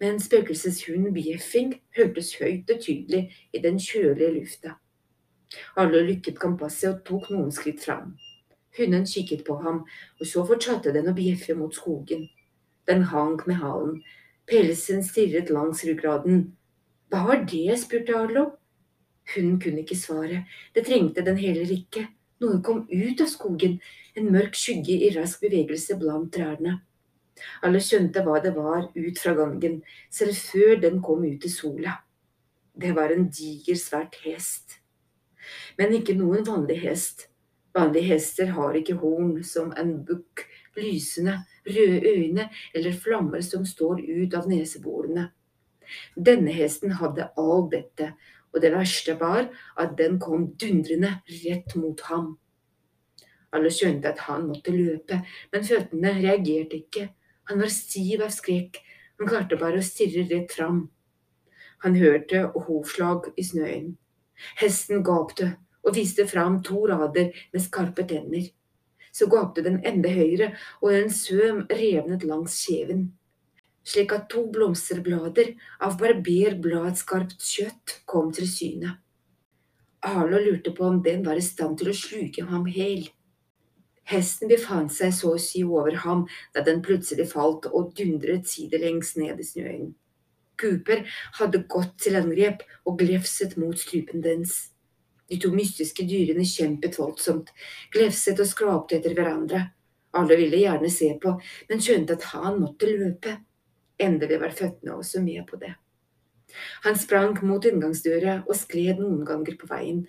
men 0.00 0.20
spøkelseshunden 0.20 1.14
bjeffing 1.14 1.74
hørtes 1.96 2.34
høyt 2.38 2.70
og 2.70 2.80
tydelig 2.82 3.24
i 3.52 3.62
den 3.62 3.80
kjølige 3.82 4.30
lufta. 4.36 4.76
Arlo 5.76 6.02
lykket 6.06 6.38
kompasset 6.38 6.92
og 6.92 7.02
tok 7.08 7.30
noen 7.34 7.50
skritt 7.54 7.82
fram. 7.82 8.14
Hunden 8.78 9.06
kikket 9.06 9.44
på 9.46 9.56
ham, 9.62 9.84
og 10.20 10.26
så 10.26 10.42
fortsatte 10.46 10.94
den 10.94 11.10
å 11.10 11.14
bjeffe 11.14 11.54
mot 11.58 11.74
skogen. 11.74 12.28
Den 12.86 13.06
hang 13.10 13.38
med 13.46 13.58
halen. 13.62 14.00
Pelsen 14.50 15.02
stirret 15.06 15.50
langs 15.50 15.84
ryggraden. 15.86 16.48
Hva 17.10 17.22
var 17.28 17.44
det? 17.50 17.78
spurte 17.78 18.16
Arlo. 18.18 18.50
Hunden 19.32 19.60
kunne 19.60 19.82
ikke 19.84 19.96
svare. 19.96 20.44
Det 20.74 20.84
trengte 20.86 21.24
den 21.24 21.38
heller 21.40 21.70
ikke. 21.72 22.06
Noe 22.44 22.60
kom 22.64 22.84
ut 22.90 23.22
av 23.24 23.30
skogen, 23.30 23.78
en 24.18 24.32
mørk 24.34 24.56
skygge 24.58 24.98
i 25.06 25.12
rask 25.14 25.40
bevegelse 25.44 25.96
blant 26.00 26.32
trærne. 26.34 26.80
Alle 27.66 27.80
skjønte 27.82 28.22
hva 28.24 28.38
det 28.42 28.52
var 28.56 28.90
ut 28.94 29.20
fra 29.20 29.34
gangen, 29.38 29.80
selv 30.12 30.36
før 30.36 30.76
den 30.82 31.00
kom 31.02 31.24
ut 31.24 31.44
i 31.46 31.50
sola. 31.50 31.98
Det 32.74 32.92
var 32.94 33.14
en 33.14 33.28
diger, 33.30 33.78
svært 33.78 34.18
hest. 34.24 34.80
Men 35.78 35.94
ikke 35.94 36.16
noen 36.18 36.44
vanlig 36.46 36.80
hest. 36.82 37.28
Vanlige 37.74 38.12
hester 38.12 38.52
har 38.54 38.76
ikke 38.78 38.98
horn 39.00 39.40
som 39.46 39.72
en 39.78 39.96
bukk, 40.06 40.44
lysende, 40.78 41.40
røde 41.66 42.10
øyne 42.10 42.48
eller 42.74 42.92
flammer 42.92 43.42
som 43.42 43.64
står 43.66 44.02
ut 44.02 44.34
av 44.34 44.46
neseborene. 44.50 45.28
Denne 46.14 46.54
hesten 46.54 46.94
hadde 47.00 47.28
all 47.38 47.66
dette, 47.70 48.12
og 48.54 48.62
det 48.62 48.70
verste 48.74 49.16
var 49.20 49.48
at 49.80 49.96
den 49.98 50.20
kom 50.22 50.52
dundrende 50.60 51.10
rett 51.42 51.74
mot 51.78 52.00
ham. 52.08 52.36
Alle 53.54 53.70
skjønte 53.70 54.10
at 54.14 54.24
han 54.26 54.46
måtte 54.48 54.74
løpe, 54.74 55.20
men 55.52 55.66
føttene 55.66 56.14
reagerte 56.16 56.80
ikke. 56.80 57.08
Han 57.50 57.60
var 57.60 57.70
stiv 57.74 58.22
av 58.24 58.32
skrekk, 58.34 58.80
han 59.18 59.30
klarte 59.30 59.58
bare 59.60 59.82
å 59.82 59.86
stirre 59.86 60.24
rett 60.30 60.54
fram. 60.54 60.86
Han 61.84 61.98
hørte 62.00 62.46
hovslag 62.66 63.28
i 63.36 63.44
snøen. 63.46 63.92
Hesten 64.58 65.04
gapte 65.06 65.52
og 65.84 65.94
viste 65.98 66.24
fram 66.26 66.62
to 66.64 66.86
rader 66.88 67.34
med 67.52 67.62
skarpe 67.62 68.06
tenner. 68.08 68.48
Så 69.14 69.28
gapte 69.30 69.62
den 69.62 69.76
enda 69.86 70.10
høyere, 70.10 70.54
og 70.82 70.94
en 70.96 71.12
søm 71.12 71.60
revnet 71.70 72.24
langs 72.26 72.56
kjeven 72.64 73.12
slik 73.84 74.12
at 74.16 74.28
to 74.32 74.46
blomsterblader 74.52 75.54
av 75.84 75.98
barberbladskarpt 76.00 77.36
kjøtt 77.40 77.98
kom 78.10 78.32
til 78.34 78.48
syne. 78.50 78.96
Arlo 80.04 80.40
lurte 80.40 80.72
på 80.76 80.84
om 80.84 81.02
den 81.04 81.24
var 81.24 81.40
i 81.40 81.44
stand 81.44 81.78
til 81.80 81.92
å 81.92 81.96
sluke 81.96 82.44
ham 82.48 82.66
hel. 82.68 83.06
Hesten 84.04 84.50
befant 84.50 84.92
seg 84.92 85.14
så 85.16 85.32
å 85.32 85.40
si 85.40 85.62
over 85.64 85.96
ham 86.02 86.26
da 86.52 86.64
den 86.64 86.82
plutselig 86.84 87.30
falt 87.30 87.70
og 87.70 87.94
dundret 87.96 88.48
sidelengs 88.48 89.14
ned 89.16 89.40
i 89.40 89.46
snøen. 89.48 89.94
Cooper 90.60 91.06
hadde 91.40 91.64
gått 91.68 91.96
til 92.04 92.18
angrep 92.20 92.62
og 92.84 92.98
glefset 93.00 93.56
mot 93.60 93.78
strupen 93.80 94.22
dens. 94.24 94.74
De 95.30 95.38
to 95.40 95.50
mystiske 95.54 96.04
dyrene 96.04 96.44
kjempet 96.44 96.98
voldsomt, 97.00 97.48
glefset 97.94 98.40
og 98.44 98.50
skrapte 98.50 98.98
etter 98.98 99.16
hverandre. 99.16 99.62
Alle 100.14 100.36
ville 100.38 100.60
gjerne 100.60 100.90
se 100.92 101.08
på, 101.20 101.32
men 101.70 101.82
skjønte 101.82 102.18
at 102.18 102.28
han 102.34 102.60
måtte 102.60 102.92
løpe. 102.92 103.38
Endelig 104.02 104.40
var 104.42 104.54
føttene 104.54 104.98
også 104.98 105.22
med 105.22 105.44
på 105.48 105.58
det. 105.60 105.74
Han 106.84 106.98
sprang 106.98 107.38
mot 107.46 107.64
inngangsdøra 107.66 108.40
og 108.44 108.56
skled 108.58 109.02
noen 109.02 109.24
ganger 109.26 109.56
på 109.58 109.68
veien. 109.70 110.04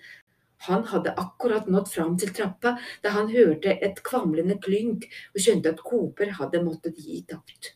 Han 0.66 0.86
hadde 0.88 1.14
akkurat 1.20 1.68
nådd 1.68 1.88
fram 1.92 2.14
til 2.18 2.32
trappa 2.34 2.76
da 3.04 3.12
han 3.16 3.30
hørte 3.32 3.76
et 3.84 4.00
kvamlende 4.06 4.56
klynk 4.62 5.04
og 5.34 5.42
skjønte 5.42 5.74
at 5.74 5.82
Cooper 5.84 6.32
hadde 6.38 6.62
måttet 6.64 6.98
gi 6.98 7.22
tapt. 7.28 7.74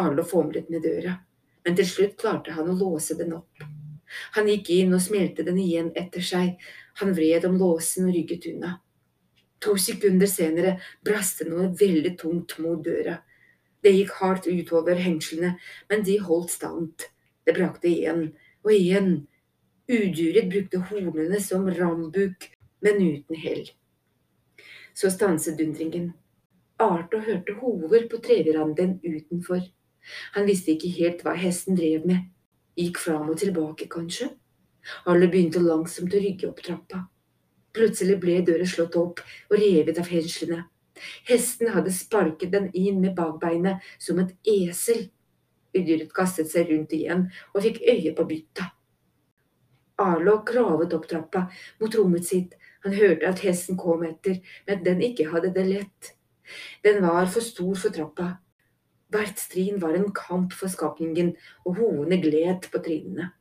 Arlo 0.00 0.24
fomlet 0.24 0.68
med 0.70 0.84
døra, 0.84 1.16
men 1.64 1.76
til 1.76 1.88
slutt 1.88 2.18
klarte 2.20 2.54
han 2.56 2.68
å 2.70 2.76
låse 2.76 3.16
den 3.18 3.34
opp. 3.36 3.64
Han 4.36 4.48
gikk 4.50 4.70
inn 4.74 4.94
og 4.94 5.02
smelte 5.02 5.46
den 5.46 5.58
igjen 5.62 5.90
etter 5.98 6.24
seg. 6.24 6.54
Han 7.00 7.14
vred 7.16 7.46
om 7.46 7.58
låsen 7.58 8.08
og 8.08 8.14
rygget 8.16 8.48
unna. 8.50 8.76
To 9.60 9.76
sekunder 9.78 10.28
senere 10.30 10.78
brast 11.04 11.42
det 11.42 11.50
noe 11.50 11.68
veldig 11.76 12.16
tungt 12.18 12.56
mot 12.62 12.80
døra. 12.84 13.18
Det 13.82 13.92
gikk 13.94 14.14
hardt 14.20 14.46
utover 14.46 15.00
hengslene, 15.00 15.54
men 15.88 16.04
de 16.04 16.18
holdt 16.20 16.52
stand. 16.52 17.06
Det 17.46 17.56
brakte 17.56 17.88
igjen 17.88 18.30
og 18.64 18.72
igjen. 18.74 19.12
Udyret 19.90 20.50
brukte 20.52 20.82
hornene 20.90 21.40
som 21.42 21.68
rambuk, 21.68 22.50
men 22.84 23.00
uten 23.02 23.38
hell. 23.40 23.64
Så 24.94 25.10
stanset 25.10 25.58
dundringen. 25.58 26.12
Arto 26.80 27.20
hørte 27.24 27.56
hover 27.60 28.06
på 28.08 28.20
treveranden 28.24 28.98
utenfor. 29.04 29.64
Han 30.34 30.46
visste 30.48 30.74
ikke 30.74 30.92
helt 30.96 31.24
hva 31.24 31.34
hesten 31.36 31.76
drev 31.76 32.06
med. 32.08 32.28
Gikk 32.78 33.00
fram 33.00 33.28
og 33.32 33.40
tilbake, 33.40 33.88
kanskje? 33.92 34.30
Alle 35.10 35.28
begynte 35.28 35.60
langsomt 35.60 36.14
å 36.14 36.20
rygge 36.22 36.48
opp 36.48 36.62
trappa. 36.64 37.02
Plutselig 37.76 38.16
ble 38.22 38.40
døra 38.46 38.66
slått 38.66 38.96
opp 38.98 39.20
og 39.22 39.56
revet 39.58 39.98
av 40.00 40.08
hengslene. 40.10 40.64
Hesten 41.28 41.72
hadde 41.74 41.92
sparket 41.94 42.52
den 42.52 42.68
inn 42.76 43.00
med 43.02 43.16
bakbeinet 43.18 43.84
som 43.98 44.20
et 44.22 44.34
esel. 44.48 45.08
Udyret 45.76 46.12
kastet 46.14 46.50
seg 46.50 46.70
rundt 46.70 46.92
igjen 46.96 47.28
og 47.54 47.64
fikk 47.64 47.80
øye 47.86 48.14
på 48.16 48.26
bytta. 48.30 48.70
Arlo 50.00 50.38
kravet 50.48 50.94
opp 50.96 51.06
trappa 51.10 51.44
mot 51.80 51.94
rommet 51.94 52.26
sitt. 52.26 52.56
Han 52.84 52.96
hørte 52.96 53.28
at 53.28 53.42
hesten 53.44 53.76
kom 53.78 54.02
etter, 54.06 54.40
men 54.66 54.78
at 54.78 54.86
den 54.86 55.02
ikke 55.04 55.28
hadde 55.28 55.52
det 55.54 55.66
lett. 55.68 56.14
Den 56.82 57.02
var 57.04 57.28
for 57.30 57.44
stor 57.44 57.76
for 57.76 57.94
trappa. 57.94 58.30
Hvert 59.12 59.38
strin 59.42 59.80
var 59.82 59.94
en 59.98 60.08
kamp 60.16 60.54
for 60.56 60.72
skapningen, 60.72 61.34
og 61.66 61.76
hoene 61.82 62.16
gled 62.22 62.70
på 62.72 62.80
trinnene. 62.82 63.32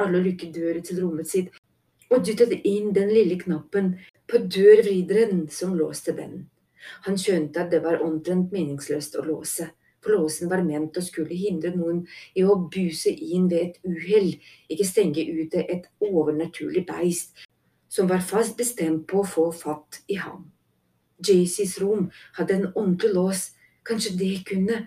Arlo 0.00 0.22
lukket 0.24 0.54
døren 0.56 0.84
til 0.84 1.02
rommet 1.04 1.28
sitt 1.28 1.52
og 2.10 2.24
dyttet 2.26 2.52
inn 2.66 2.90
den 2.94 3.12
lille 3.14 3.36
knappen 3.38 3.92
på 4.30 4.40
dørvrideren 4.50 5.44
som 5.52 5.76
låste 5.78 6.14
den. 6.16 6.48
Han 7.06 7.18
skjønte 7.20 7.64
at 7.64 7.70
det 7.74 7.82
var 7.84 8.02
omtrent 8.04 8.52
meningsløst 8.54 9.18
å 9.20 9.26
låse, 9.26 9.68
for 10.00 10.16
låsen 10.16 10.48
var 10.48 10.64
ment 10.64 10.96
å 10.96 11.04
skulle 11.04 11.36
hindre 11.36 11.74
noen 11.76 12.04
i 12.34 12.44
å 12.44 12.56
buse 12.72 13.12
inn 13.12 13.50
ved 13.52 13.60
et 13.60 13.80
uhell, 13.84 14.32
ikke 14.72 14.88
stenge 14.88 15.24
ute 15.28 15.64
et 15.66 15.90
overnaturlig 16.00 16.86
beist 16.88 17.36
som 17.90 18.06
var 18.06 18.22
fast 18.22 18.56
bestemt 18.56 19.06
på 19.10 19.20
å 19.20 19.26
få 19.26 19.50
fatt 19.52 20.00
i 20.06 20.16
ham. 20.22 20.46
Jaceys 21.26 21.76
rom 21.82 22.06
hadde 22.38 22.56
en 22.56 22.68
ordentlig 22.70 23.12
lås, 23.14 23.44
kanskje 23.84 24.16
det 24.20 24.34
kunne… 24.48 24.84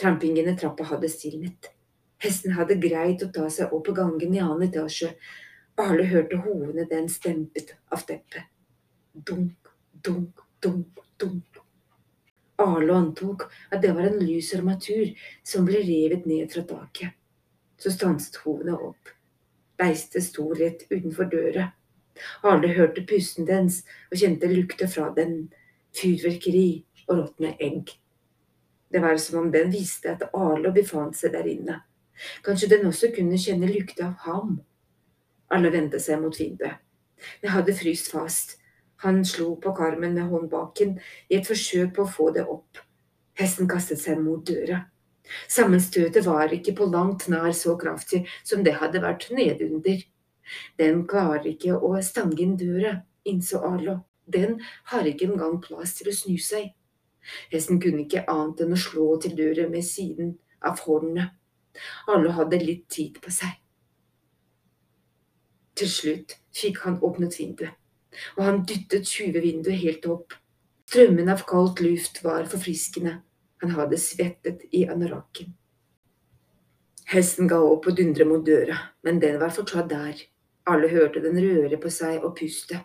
Trampingen 0.00 0.48
i 0.48 0.54
trappa 0.58 0.86
hadde 0.88 1.10
stilnet. 1.10 1.68
Hesten 2.22 2.54
hadde 2.56 2.78
greit 2.80 3.22
å 3.22 3.28
ta 3.34 3.48
seg 3.50 3.74
opp 3.74 3.84
på 3.88 3.94
gangen 3.98 4.34
i 4.34 4.40
annen 4.40 4.64
etasje. 4.68 5.10
Alle 5.82 6.06
hørte 6.08 6.38
hovene 6.44 6.86
den 6.90 7.10
stempet 7.10 7.74
av 7.92 8.06
teppet. 8.08 8.46
Dunk, 9.12 9.70
dunk, 10.06 10.41
dunk, 10.62 11.02
dump. 11.20 11.58
Arlo 12.62 12.94
antok 12.94 13.48
at 13.70 13.82
det 13.82 13.92
var 13.96 14.06
en 14.06 14.20
lys 14.22 14.52
armatur 14.54 15.10
som 15.42 15.66
ble 15.66 15.82
revet 15.82 16.26
ned 16.30 16.52
fra 16.52 16.62
taket. 16.68 17.16
Så 17.80 17.90
stanset 17.90 18.38
hovene 18.44 18.76
opp. 18.78 19.10
Beistet 19.80 20.28
sto 20.28 20.52
rett 20.54 20.84
utenfor 20.90 21.30
døra. 21.32 21.72
Arle 22.46 22.70
hørte 22.76 23.02
pusten 23.08 23.48
dens 23.48 23.80
og 24.12 24.20
kjente 24.20 24.50
lukta 24.52 24.86
fra 24.90 25.08
den, 25.16 25.48
fyrverkeri 25.96 26.84
og 27.08 27.16
råtne 27.18 27.56
egg. 27.58 27.96
Det 28.92 29.00
var 29.02 29.16
som 29.16 29.40
om 29.40 29.50
den 29.50 29.72
visste 29.72 30.12
at 30.12 30.28
Arlo 30.36 30.70
befant 30.72 31.16
seg 31.16 31.32
der 31.34 31.48
inne. 31.48 31.80
Kanskje 32.44 32.68
den 32.74 32.86
også 32.86 33.10
kunne 33.16 33.40
kjenne 33.40 33.70
lukta 33.72 34.10
av 34.10 34.26
ham. 34.28 34.58
Alle 35.52 35.72
vendte 35.72 36.00
seg 36.00 36.20
mot 36.20 36.36
vinduet. 36.38 36.78
Det 37.42 37.50
hadde 37.54 37.74
fryst 37.78 38.10
fast, 38.12 38.58
han 39.02 39.24
slo 39.24 39.56
på 39.56 39.72
karmen 39.74 40.14
med 40.14 40.30
håndbaken 40.30 40.94
i 41.28 41.38
et 41.40 41.48
forsøk 41.48 41.94
på 41.96 42.04
å 42.04 42.10
få 42.16 42.30
det 42.36 42.44
opp. 42.46 42.78
Hesten 43.38 43.66
kastet 43.70 43.98
seg 43.98 44.20
mot 44.22 44.44
døra. 44.46 44.84
Sammenstøtet 45.50 46.26
var 46.26 46.52
ikke 46.54 46.74
på 46.78 46.86
langt 46.92 47.26
nær 47.32 47.50
så 47.56 47.74
kraftig 47.80 48.22
som 48.44 48.62
det 48.62 48.76
hadde 48.78 49.02
vært 49.02 49.26
nedunder. 49.34 50.04
Den 50.78 51.02
klarer 51.10 51.48
ikke 51.50 51.78
å 51.78 51.96
stange 52.04 52.38
inn 52.44 52.54
døra, 52.60 53.00
innså 53.26 53.62
Arlo. 53.66 53.98
Den 54.26 54.60
har 54.92 55.08
ikke 55.08 55.30
engang 55.32 55.58
plass 55.64 55.96
til 55.98 56.12
å 56.12 56.16
snu 56.16 56.38
seg. 56.38 56.70
Hesten 57.50 57.82
kunne 57.82 58.04
ikke 58.04 58.26
annet 58.30 58.62
enn 58.62 58.76
å 58.76 58.80
slå 58.86 59.16
til 59.22 59.34
døra 59.38 59.66
med 59.70 59.86
siden 59.86 60.36
av 60.62 60.82
hornene. 60.86 61.32
Arlo 62.06 62.34
hadde 62.38 62.62
litt 62.62 62.86
tid 62.92 63.18
på 63.22 63.34
seg. 63.34 63.58
Til 65.74 65.88
slutt 65.88 66.36
fikk 66.54 66.84
han 66.84 67.00
åpnet 67.02 67.38
vinduet 67.40 67.81
og 68.36 68.44
han 68.46 68.62
dyttet 68.68 69.08
tjuvevinduet 69.08 69.80
helt 69.82 70.06
opp. 70.10 70.36
Strømmen 70.92 71.30
av 71.32 71.46
kaldt 71.48 71.80
luft 71.80 72.20
var 72.24 72.44
forfriskende, 72.50 73.16
han 73.62 73.74
hadde 73.78 73.98
svettet 74.00 74.66
i 74.76 74.84
anorakken. 74.90 75.54
Hesten 77.12 77.48
ga 77.48 77.58
opp 77.64 77.86
og 77.88 77.96
dundret 77.96 78.28
mot 78.28 78.44
døra, 78.44 78.76
men 79.04 79.20
den 79.22 79.38
var 79.40 79.52
fortsatt 79.56 79.88
der. 79.90 80.20
Alle 80.68 80.88
hørte 80.92 81.22
den 81.24 81.38
røre 81.40 81.78
på 81.80 81.90
seg 81.92 82.24
og 82.24 82.36
puste. 82.38 82.82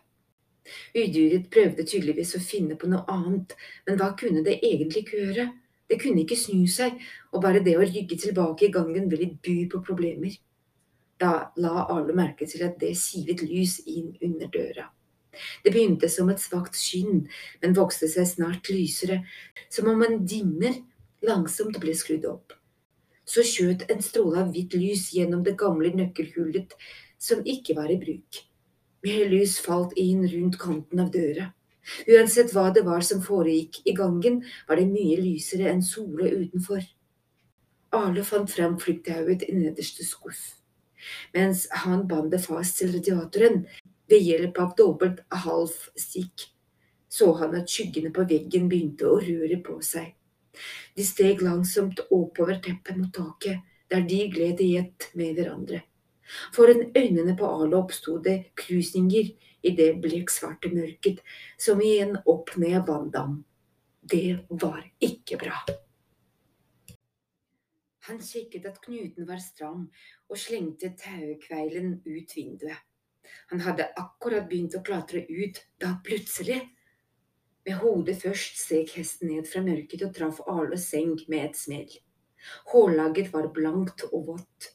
Udyret 0.95 1.47
prøvde 1.53 1.85
tydeligvis 1.87 2.35
å 2.35 2.43
finne 2.43 2.75
på 2.79 2.89
noe 2.91 3.05
annet, 3.11 3.55
men 3.87 3.99
hva 3.99 4.11
kunne 4.19 4.43
det 4.43 4.57
egentlig 4.59 5.05
gjøre? 5.11 5.47
Det 5.87 5.99
kunne 6.01 6.23
ikke 6.25 6.39
snu 6.39 6.65
seg, 6.67 6.97
og 7.31 7.43
bare 7.45 7.63
det 7.63 7.77
å 7.79 7.85
rygge 7.85 8.17
tilbake 8.19 8.67
i 8.67 8.73
gangen 8.73 9.07
ville 9.11 9.29
by 9.43 9.57
på 9.71 9.83
problemer. 9.87 10.35
Da 11.17 11.49
la 11.57 11.87
alle 11.87 12.15
merke 12.15 12.47
til 12.49 12.65
at 12.67 12.75
det 12.81 12.91
sivet 12.99 13.45
lys 13.45 13.79
inn 13.87 14.11
under 14.21 14.51
døra. 14.51 14.89
Det 15.63 15.73
begynte 15.73 16.09
som 16.11 16.29
et 16.33 16.41
svakt 16.41 16.77
skinn, 16.77 17.25
men 17.61 17.75
vokste 17.77 18.09
seg 18.11 18.27
snart 18.29 18.69
lysere, 18.73 19.21
som 19.69 19.89
om 19.91 20.03
en 20.05 20.23
dimmer 20.25 20.81
langsomt 21.25 21.79
ble 21.81 21.95
skrudd 21.97 22.27
opp. 22.29 22.53
Så 23.27 23.43
skjøt 23.43 23.87
en 23.91 24.03
stråle 24.03 24.45
av 24.45 24.53
hvitt 24.53 24.77
lys 24.77 25.09
gjennom 25.15 25.43
det 25.43 25.57
gamle 25.59 25.91
nøkkelhullet 25.95 26.75
som 27.19 27.43
ikke 27.43 27.75
var 27.77 27.91
i 27.91 27.99
bruk. 27.99 28.43
Mer 29.05 29.27
lys 29.29 29.57
falt 29.63 29.93
inn 29.99 30.23
rundt 30.27 30.57
kanten 30.61 31.01
av 31.03 31.11
døra. 31.13 31.51
Uansett 32.07 32.51
hva 32.55 32.67
det 32.75 32.83
var 32.87 33.03
som 33.05 33.21
foregikk 33.23 33.81
i 33.87 33.93
gangen, 33.95 34.41
var 34.67 34.79
det 34.79 34.89
mye 34.89 35.19
lysere 35.21 35.69
enn 35.71 35.83
sola 35.85 36.27
utenfor. 36.27 36.83
Arle 37.95 38.23
fant 38.27 38.51
fram 38.51 38.75
flykttauet 38.81 39.45
i 39.47 39.53
nederste 39.55 40.03
skuff, 40.03 40.41
mens 41.35 41.65
han 41.83 42.03
bandt 42.09 42.33
det 42.33 42.41
fast 42.43 42.81
til 42.81 42.91
radiatoren 42.97 43.63
ved 44.09 44.23
hjelp 44.23 44.59
av 44.63 44.75
dobbelt 44.77 45.23
halv 45.45 45.73
stikk. 45.99 46.47
Så 47.09 47.31
han 47.39 47.55
at 47.59 47.71
skyggene 47.71 48.11
på 48.13 48.25
veggen 48.27 48.67
begynte 48.71 49.07
å 49.07 49.19
røre 49.23 49.59
på 49.63 49.79
seg. 49.85 50.13
De 50.95 51.05
steg 51.05 51.41
langsomt 51.45 52.01
oppover 52.09 52.59
teppet 52.63 52.97
mot 52.97 53.13
taket, 53.13 53.61
der 53.87 54.03
de 54.03 54.23
gled 54.33 54.61
i 54.61 54.73
ett 54.81 55.09
med 55.15 55.37
hverandre. 55.37 55.83
Foran 56.53 56.89
øynene 56.97 57.37
på 57.39 57.47
Arlo 57.47 57.79
oppsto 57.85 58.17
det 58.23 58.51
krusninger 58.59 59.29
i 59.63 59.73
det 59.77 59.93
blekksvarte 60.03 60.71
mørket, 60.73 61.21
som 61.57 61.81
igjen 61.81 62.17
opp-ned 62.25 62.83
vanndam. 62.87 63.43
Det 64.01 64.39
var 64.49 64.83
ikke 65.03 65.39
bra. 65.39 65.61
Han 68.07 68.19
sjekket 68.23 68.67
at 68.69 68.79
knuten 68.83 69.27
var 69.27 69.39
stram, 69.43 69.87
og 70.31 70.39
slengte 70.39 70.93
taukveilen 70.99 71.97
ut 72.05 72.35
vinduet. 72.35 72.79
Han 73.51 73.63
hadde 73.65 73.89
akkurat 73.99 74.47
begynt 74.49 74.75
å 74.77 74.83
klatre 74.85 75.23
ut 75.27 75.61
da 75.81 75.95
plutselig 76.05 76.61
Med 77.67 77.81
hodet 77.81 78.21
først 78.21 78.61
steg 78.61 78.93
hesten 78.95 79.33
ned 79.33 79.47
fra 79.49 79.59
mørket 79.63 80.05
og 80.07 80.13
traff 80.15 80.37
Arles 80.47 80.85
seng 80.87 81.17
med 81.27 81.49
et 81.49 81.57
smell. 81.59 81.89
Hårlaget 82.71 83.33
var 83.33 83.49
blankt 83.51 84.05
og 84.07 84.29
vått. 84.29 84.69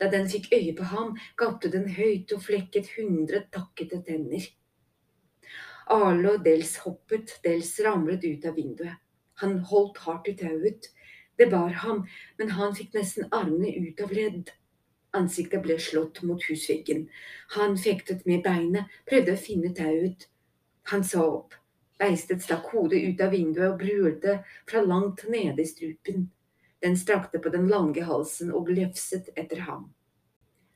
Da 0.00 0.08
den 0.08 0.28
fikk 0.32 0.48
øye 0.54 0.72
på 0.78 0.86
ham, 0.94 1.12
gapte 1.36 1.68
den 1.72 1.90
høyt 1.92 2.32
og 2.32 2.44
flekket 2.46 2.88
hundre 2.96 3.42
takkete 3.52 4.00
tenner. 4.06 4.46
Arle 5.92 6.36
og 6.36 6.44
Dels 6.46 6.76
hoppet, 6.86 7.36
Dels 7.44 7.74
ramlet 7.84 8.24
ut 8.24 8.48
av 8.48 8.56
vinduet. 8.56 8.96
Han 9.42 9.58
holdt 9.68 9.98
hardt 10.06 10.28
i 10.30 10.36
tauet. 10.38 10.88
Det 11.36 11.48
bar 11.50 11.72
ham, 11.82 12.04
men 12.38 12.52
han 12.56 12.76
fikk 12.78 12.92
nesten 12.94 13.28
armene 13.34 13.72
ut 13.88 14.00
av 14.04 14.12
ledd. 14.14 14.52
Ansiktet 15.12 15.62
ble 15.62 15.78
slått 15.78 16.22
mot 16.24 16.42
husveggen. 16.48 17.08
Han 17.56 17.76
fektet 17.78 18.24
med 18.26 18.44
beinet, 18.46 18.88
prøvde 19.08 19.34
å 19.36 19.40
finne 19.40 19.72
tauet. 19.76 20.28
Han 20.92 21.04
sa 21.04 21.26
opp. 21.26 21.56
Beistet 22.00 22.42
stakk 22.42 22.72
hodet 22.72 23.02
ut 23.04 23.20
av 23.22 23.34
vinduet 23.36 23.68
og 23.68 23.82
brølte 23.82 24.38
fra 24.66 24.80
langt 24.82 25.26
nede 25.30 25.62
i 25.62 25.68
strupen. 25.68 26.30
Den 26.82 26.96
strakte 26.98 27.38
på 27.38 27.52
den 27.52 27.68
lange 27.70 28.02
halsen 28.02 28.50
og 28.50 28.66
glefset 28.72 29.28
etter 29.36 29.62
ham. 29.68 29.92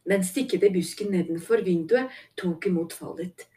Den 0.07 0.23
stikkete 0.23 0.71
busken 0.71 1.11
nedenfor 1.11 1.65
vinduet 1.67 2.13
tok 2.39 2.69
imot 2.71 2.95
fallet. 2.95 3.49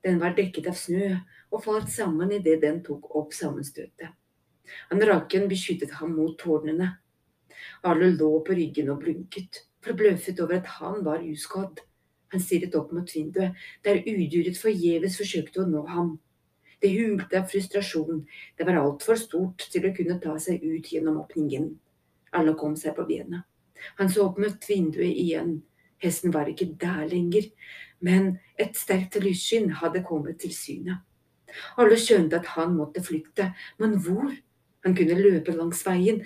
Den 0.00 0.22
var 0.22 0.32
dekket 0.38 0.70
av 0.70 0.78
snø 0.78 1.10
og 1.50 1.64
falt 1.66 1.90
sammen 1.92 2.32
idet 2.32 2.62
den 2.62 2.80
tok 2.86 3.10
opp 3.18 3.34
sammenstøtet. 3.36 4.14
Han 4.88 5.04
raken 5.04 5.48
beskyttet 5.50 5.98
ham 5.98 6.14
mot 6.16 6.38
tårnene. 6.40 6.94
Arle 7.84 8.12
lå 8.14 8.30
på 8.46 8.56
ryggen 8.56 8.88
og 8.94 9.02
blunket, 9.04 9.66
forbløffet 9.88 10.40
over 10.44 10.60
at 10.60 10.72
han 10.78 11.04
var 11.04 11.24
uskadd. 11.24 11.82
Han 12.32 12.42
stirret 12.44 12.76
opp 12.76 12.92
mot 12.92 13.08
vinduet, 13.14 13.56
der 13.84 14.02
udyret 14.04 14.58
forgjeves 14.60 15.16
forsøkte 15.20 15.62
å 15.64 15.68
nå 15.68 15.84
ham. 15.88 16.16
Det 16.78 16.90
hulte 16.92 17.40
av 17.40 17.48
frustrasjon, 17.50 18.20
det 18.58 18.66
var 18.68 18.78
altfor 18.78 19.18
stort 19.18 19.64
til 19.72 19.88
å 19.88 19.94
kunne 19.96 20.18
ta 20.22 20.36
seg 20.38 20.62
ut 20.62 20.92
gjennom 20.92 21.18
åpningen. 21.24 21.72
Alle 22.38 22.54
kom 22.58 22.76
seg 22.78 22.94
på 22.94 23.06
bena. 23.08 23.42
Han 23.98 24.10
så 24.12 24.28
opp 24.28 24.38
mot 24.42 24.68
vinduet 24.68 25.16
igjen. 25.16 25.58
Hesten 26.02 26.34
var 26.34 26.50
ikke 26.50 26.68
der 26.78 27.08
lenger, 27.10 27.48
men 28.04 28.36
et 28.60 28.76
sterkt 28.78 29.18
lysskinn 29.22 29.72
hadde 29.80 30.04
kommet 30.06 30.38
til 30.42 30.54
syne. 30.54 31.00
Alle 31.80 31.96
skjønte 31.98 32.38
at 32.38 32.52
han 32.54 32.76
måtte 32.76 33.02
flykte, 33.02 33.52
men 33.80 33.96
hvor? 34.04 34.30
Han 34.86 34.94
kunne 34.94 35.18
løpe 35.18 35.56
langs 35.56 35.80
veien, 35.86 36.20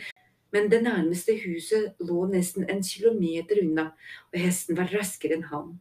men 0.53 0.69
det 0.71 0.83
nærmeste 0.85 1.37
huset 1.45 2.01
lå 2.01 2.27
nesten 2.31 2.69
en 2.71 2.83
kilometer 2.85 3.63
unna, 3.63 3.91
og 4.33 4.39
hesten 4.39 4.77
var 4.79 4.93
raskere 4.93 5.39
enn 5.39 5.49
han. 5.51 5.75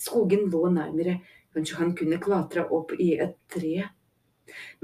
Skogen 0.00 0.50
lå 0.52 0.68
nærmere, 0.74 1.20
kanskje 1.54 1.78
han 1.80 1.94
kunne 1.96 2.20
klatre 2.22 2.66
opp 2.68 2.92
i 2.98 3.14
et 3.24 3.38
tre. 3.52 3.88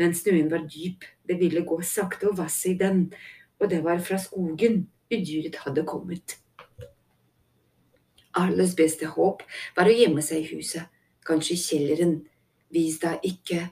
Men 0.01 0.15
snøen 0.17 0.49
var 0.51 0.65
dyp, 0.65 1.05
det 1.29 1.37
ville 1.41 1.67
gå 1.69 1.81
sakte 1.85 2.31
å 2.31 2.37
vasse 2.37 2.73
i 2.73 2.79
den, 2.81 3.11
og 3.61 3.69
det 3.71 3.83
var 3.85 4.01
fra 4.05 4.19
skogen 4.19 4.87
udyret 5.13 5.61
hadde 5.67 5.85
kommet. 5.85 6.39
Arles 8.41 8.77
beste 8.79 9.11
håp 9.11 9.43
var 9.77 9.91
å 9.91 9.95
gjemme 9.95 10.23
seg 10.25 10.45
i 10.45 10.57
huset, 10.57 10.87
kanskje 11.27 11.57
i 11.57 11.65
kjelleren, 11.65 12.21
Vis 12.71 13.01
da 13.03 13.17
ikke 13.27 13.65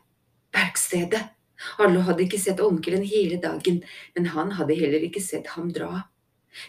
verkstedet. 0.54 1.37
Arlo 1.82 2.04
hadde 2.06 2.24
ikke 2.24 2.40
sett 2.40 2.60
onkelen 2.62 3.02
hele 3.06 3.40
dagen, 3.42 3.82
men 4.14 4.30
han 4.34 4.54
hadde 4.58 4.76
heller 4.78 5.04
ikke 5.06 5.22
sett 5.22 5.50
ham 5.56 5.72
dra. 5.74 6.04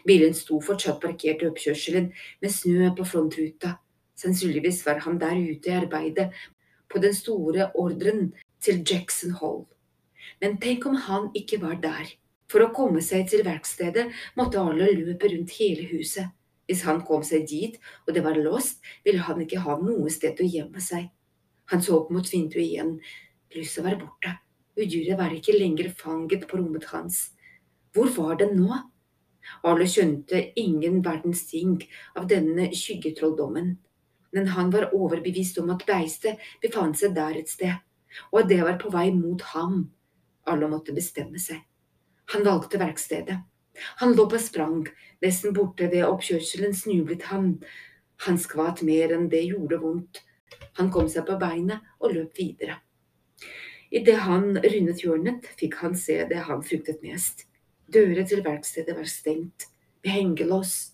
Bilen 0.05 0.33
sto 0.37 0.59
fortsatt 0.61 0.99
parkert 1.01 1.43
i 1.43 1.49
oppkjørselen 1.49 2.09
med 2.41 2.53
snø 2.53 2.89
på 2.97 3.05
frontruta. 3.07 3.75
Sannsynligvis 4.19 4.81
var 4.85 5.03
han 5.05 5.19
der 5.21 5.37
ute 5.37 5.71
i 5.71 5.77
arbeidet 5.77 6.29
på 6.91 7.01
den 7.03 7.13
store 7.15 7.69
ordren 7.77 8.33
til 8.63 8.81
Jackson 8.83 9.37
Hall. 9.39 9.63
Men 10.41 10.57
tenk 10.61 10.85
om 10.89 10.97
han 11.07 11.29
ikke 11.37 11.61
var 11.61 11.77
der? 11.83 12.09
For 12.49 12.65
å 12.65 12.73
komme 12.73 13.01
seg 13.05 13.29
til 13.29 13.45
verkstedet 13.45 14.07
måtte 14.37 14.59
Arlo 14.61 14.89
løpe 14.89 15.29
rundt 15.29 15.53
hele 15.59 15.85
huset. 15.91 16.33
Hvis 16.69 16.83
han 16.85 17.01
kom 17.05 17.23
seg 17.25 17.47
dit 17.49 17.79
og 18.05 18.13
det 18.13 18.25
var 18.25 18.37
låst, 18.37 18.81
ville 19.05 19.23
han 19.25 19.41
ikke 19.45 19.61
ha 19.65 19.77
noe 19.81 20.09
sted 20.13 20.37
å 20.41 20.49
gjemme 20.49 20.81
seg. 20.81 21.07
Han 21.69 21.81
så 21.85 22.01
opp 22.01 22.13
mot 22.13 22.25
vinduet 22.25 22.65
igjen. 22.65 22.95
Lyset 23.53 23.85
var 23.85 23.97
borte. 24.01 24.35
Udyret 24.79 25.19
var 25.19 25.33
ikke 25.35 25.57
lenger 25.57 25.91
fanget 25.97 26.47
på 26.47 26.57
rommet 26.59 26.85
hans. 26.93 27.33
Hvor 27.93 28.07
var 28.15 28.39
den 28.39 28.55
nå? 28.61 28.77
Arlo 29.65 29.85
skjønte 29.89 30.39
ingen 30.59 31.01
verdens 31.03 31.45
ting 31.49 31.79
av 32.15 32.29
denne 32.31 32.69
skyggetrolldommen. 32.75 33.73
Men 34.31 34.51
han 34.53 34.69
var 34.71 34.93
overbevist 34.93 35.57
om 35.59 35.71
at 35.73 35.85
beistet 35.89 36.39
befant 36.61 36.99
seg 36.99 37.15
der 37.17 37.39
et 37.39 37.49
sted, 37.49 37.75
og 38.31 38.43
at 38.43 38.51
det 38.51 38.61
var 38.61 38.77
på 38.81 38.91
vei 38.93 39.09
mot 39.15 39.41
ham. 39.55 39.87
Arlo 40.47 40.69
måtte 40.69 40.95
bestemme 40.95 41.41
seg. 41.41 41.63
Han 42.33 42.45
valgte 42.45 42.79
verkstedet. 42.79 43.39
Han 44.01 44.13
lå 44.13 44.27
på 44.29 44.39
sprang, 44.41 44.83
nesten 45.23 45.55
borte 45.55 45.87
ved 45.89 46.05
oppkjørselen 46.05 46.75
snublet 46.77 47.25
han. 47.31 47.55
Han 48.27 48.37
skvatt 48.37 48.83
mer 48.85 49.15
enn 49.15 49.29
det 49.31 49.47
gjorde 49.47 49.79
vondt. 49.81 50.21
Han 50.77 50.91
kom 50.93 51.09
seg 51.09 51.25
på 51.27 51.39
beinet 51.41 51.83
og 51.99 52.13
løp 52.13 52.37
videre. 52.37 52.77
Idet 53.89 54.21
han 54.21 54.53
rundet 54.57 55.03
hjørnet, 55.03 55.47
fikk 55.57 55.79
han 55.81 55.95
se 55.97 56.21
det 56.29 56.45
han 56.45 56.61
fryktet 56.65 57.01
mest. 57.01 57.47
Dører 57.89 58.25
til 58.29 58.43
verkstedet 58.45 58.93
var 58.93 59.09
stengt, 59.09 59.65
hengelås. 60.05 60.93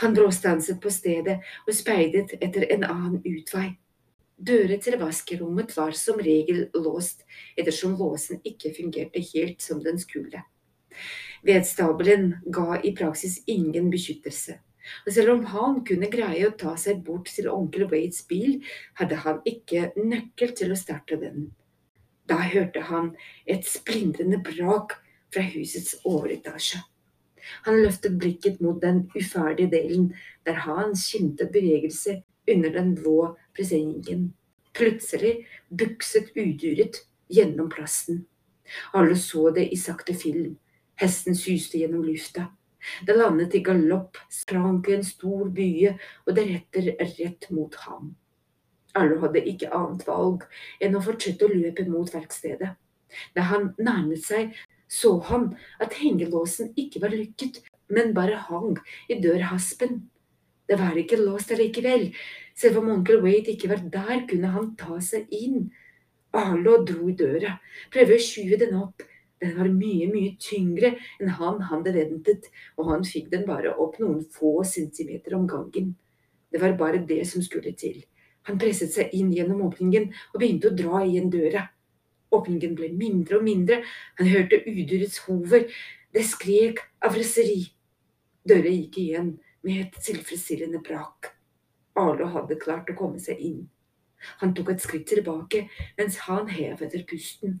Han 0.00 0.14
bråstanset 0.16 0.80
på 0.80 0.92
stedet 0.92 1.40
og 1.66 1.74
speidet 1.76 2.32
etter 2.40 2.64
en 2.72 2.84
annen 2.88 3.20
utvei. 3.24 3.74
Dører 4.34 4.80
til 4.82 4.96
vaskerommet 5.00 5.72
var 5.76 5.92
som 5.96 6.18
regel 6.20 6.66
låst, 6.74 7.22
ettersom 7.56 7.94
låsen 8.00 8.40
ikke 8.44 8.72
fungerte 8.76 9.22
helt 9.32 9.62
som 9.62 9.82
den 9.84 10.00
skulle. 10.00 10.42
Vedstabelen 11.44 12.38
ga 12.52 12.80
i 12.80 12.94
praksis 12.96 13.42
ingen 13.46 13.90
beskyttelse, 13.92 14.56
og 15.06 15.12
selv 15.12 15.34
om 15.36 15.44
han 15.52 15.82
kunne 15.86 16.10
greie 16.12 16.48
å 16.48 16.56
ta 16.56 16.74
seg 16.80 17.04
bort 17.04 17.28
til 17.36 17.50
onkel 17.52 17.86
Wades 17.92 18.24
bil, 18.28 18.62
hadde 18.98 19.20
han 19.26 19.44
ikke 19.48 19.90
nøkkel 20.00 20.56
til 20.56 20.72
å 20.72 20.80
starte 20.80 21.20
den. 21.20 21.52
Da 22.28 22.40
hørte 22.40 22.80
han 22.88 23.14
et 23.46 23.66
splindrende 23.68 24.40
brak 24.44 24.96
fra 25.34 25.42
husets 25.54 25.96
overetasje. 26.04 26.80
Han 27.66 27.82
løftet 27.82 28.16
blikket 28.18 28.60
mot 28.64 28.80
den 28.82 29.04
uferdige 29.16 29.70
delen, 29.70 30.14
der 30.46 30.64
han 30.64 30.94
skimtet 30.96 31.52
bevegelse 31.52 32.22
under 32.48 32.72
den 32.72 32.94
blå 32.96 33.34
presenningen. 33.56 34.30
Plutselig 34.74 35.46
bukset 35.68 36.32
udyret 36.36 37.04
gjennom 37.28 37.68
plassen. 37.70 38.24
Alle 38.92 39.16
så 39.16 39.50
det 39.50 39.68
i 39.72 39.76
sakte 39.76 40.16
film. 40.16 40.56
Hesten 41.00 41.36
syste 41.36 41.78
gjennom 41.78 42.04
lufta. 42.06 42.48
Det 43.06 43.16
landet 43.16 43.54
i 43.54 43.62
galopp, 43.64 44.18
sprang 44.30 44.82
i 44.88 44.96
en 44.96 45.04
stor 45.04 45.48
bye 45.52 45.94
og 46.26 46.36
deretter 46.36 46.94
rett 47.00 47.48
mot 47.50 47.74
ham. 47.86 48.14
Arlo 48.94 49.18
hadde 49.24 49.42
ikke 49.50 49.72
annet 49.74 50.06
valg 50.06 50.46
enn 50.82 50.96
å 50.96 51.02
fortsette 51.04 51.46
å 51.46 51.52
løpe 51.52 51.86
mot 51.90 52.10
verkstedet. 52.14 52.74
Da 53.34 53.46
han 53.50 53.72
nærmet 53.78 54.22
seg, 54.26 54.54
så 54.90 55.16
han 55.28 55.52
at 55.82 55.96
hengelåsen 55.98 56.72
ikke 56.78 57.02
var 57.04 57.14
lykket, 57.14 57.62
men 57.90 58.14
bare 58.16 58.38
hang 58.48 58.76
i 59.10 59.18
dørhaspen. 59.22 60.04
Det 60.68 60.78
var 60.80 60.96
ikke 60.96 61.20
låst 61.20 61.52
allikevel. 61.52 62.08
Selv 62.56 62.80
om 62.80 62.92
onkel 62.94 63.20
Wade 63.24 63.52
ikke 63.52 63.70
var 63.72 63.82
der, 63.92 64.22
kunne 64.28 64.52
han 64.54 64.70
ta 64.80 65.00
seg 65.04 65.28
inn. 65.34 65.68
Arlo 66.34 66.80
dro 66.86 67.10
i 67.10 67.16
døra, 67.18 67.58
prøvde 67.94 68.16
å 68.16 68.22
skyve 68.22 68.58
den 68.62 68.78
opp. 68.78 69.04
Den 69.42 69.58
var 69.58 69.68
mye, 69.68 70.06
mye 70.08 70.32
tyngre 70.40 70.94
enn 71.20 71.34
han 71.38 71.60
hadde 71.68 71.92
ventet, 71.94 72.48
og 72.78 72.88
han 72.88 73.04
fikk 73.06 73.28
den 73.34 73.44
bare 73.46 73.74
opp 73.82 73.98
noen 74.00 74.22
få 74.32 74.62
centimeter 74.66 75.36
om 75.36 75.44
gangen. 75.50 75.92
Det 76.50 76.62
var 76.62 76.78
bare 76.80 77.02
det 77.04 77.24
som 77.28 77.42
skulle 77.44 77.74
til. 77.76 78.00
Han 78.48 78.58
presset 78.60 78.92
seg 78.92 79.14
inn 79.16 79.32
gjennom 79.32 79.62
åpningen 79.68 80.10
og 80.32 80.40
begynte 80.40 80.70
å 80.70 80.76
dra 80.76 81.02
igjen 81.04 81.30
døra. 81.32 81.66
Åpningen 82.34 82.74
ble 82.76 82.90
mindre 82.92 83.38
og 83.38 83.46
mindre, 83.46 83.80
han 84.18 84.28
hørte 84.28 84.62
udyrets 84.66 85.20
hover, 85.26 85.68
det 86.14 86.24
skrek 86.28 86.82
av 87.04 87.16
raseri. 87.16 87.62
Døra 88.44 88.72
gikk 88.72 88.98
igjen 89.00 89.30
med 89.64 89.80
et 89.86 90.00
tilfredsstillende 90.04 90.82
brak. 90.84 91.30
Arlo 91.98 92.26
hadde 92.34 92.58
klart 92.60 92.90
å 92.90 92.98
komme 92.98 93.22
seg 93.22 93.40
inn. 93.40 93.62
Han 94.40 94.54
tok 94.56 94.72
et 94.72 94.82
skritt 94.82 95.06
tilbake 95.10 95.66
mens 95.98 96.18
han 96.26 96.50
hev 96.52 96.82
etter 96.84 97.04
pusten. 97.08 97.60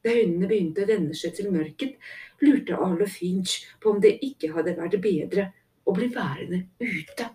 Da 0.00 0.14
øynene 0.16 0.48
begynte 0.48 0.84
å 0.84 0.88
vende 0.88 1.16
seg 1.18 1.34
til 1.36 1.50
mørket, 1.52 1.98
lurte 2.40 2.78
Arlo 2.78 3.08
Finch 3.10 3.58
på 3.82 3.92
om 3.92 4.00
det 4.00 4.16
ikke 4.24 4.54
hadde 4.54 4.78
vært 4.78 4.96
bedre 5.02 5.50
å 5.84 5.94
bli 5.96 6.08
værende 6.14 6.64
ute. 6.80 7.28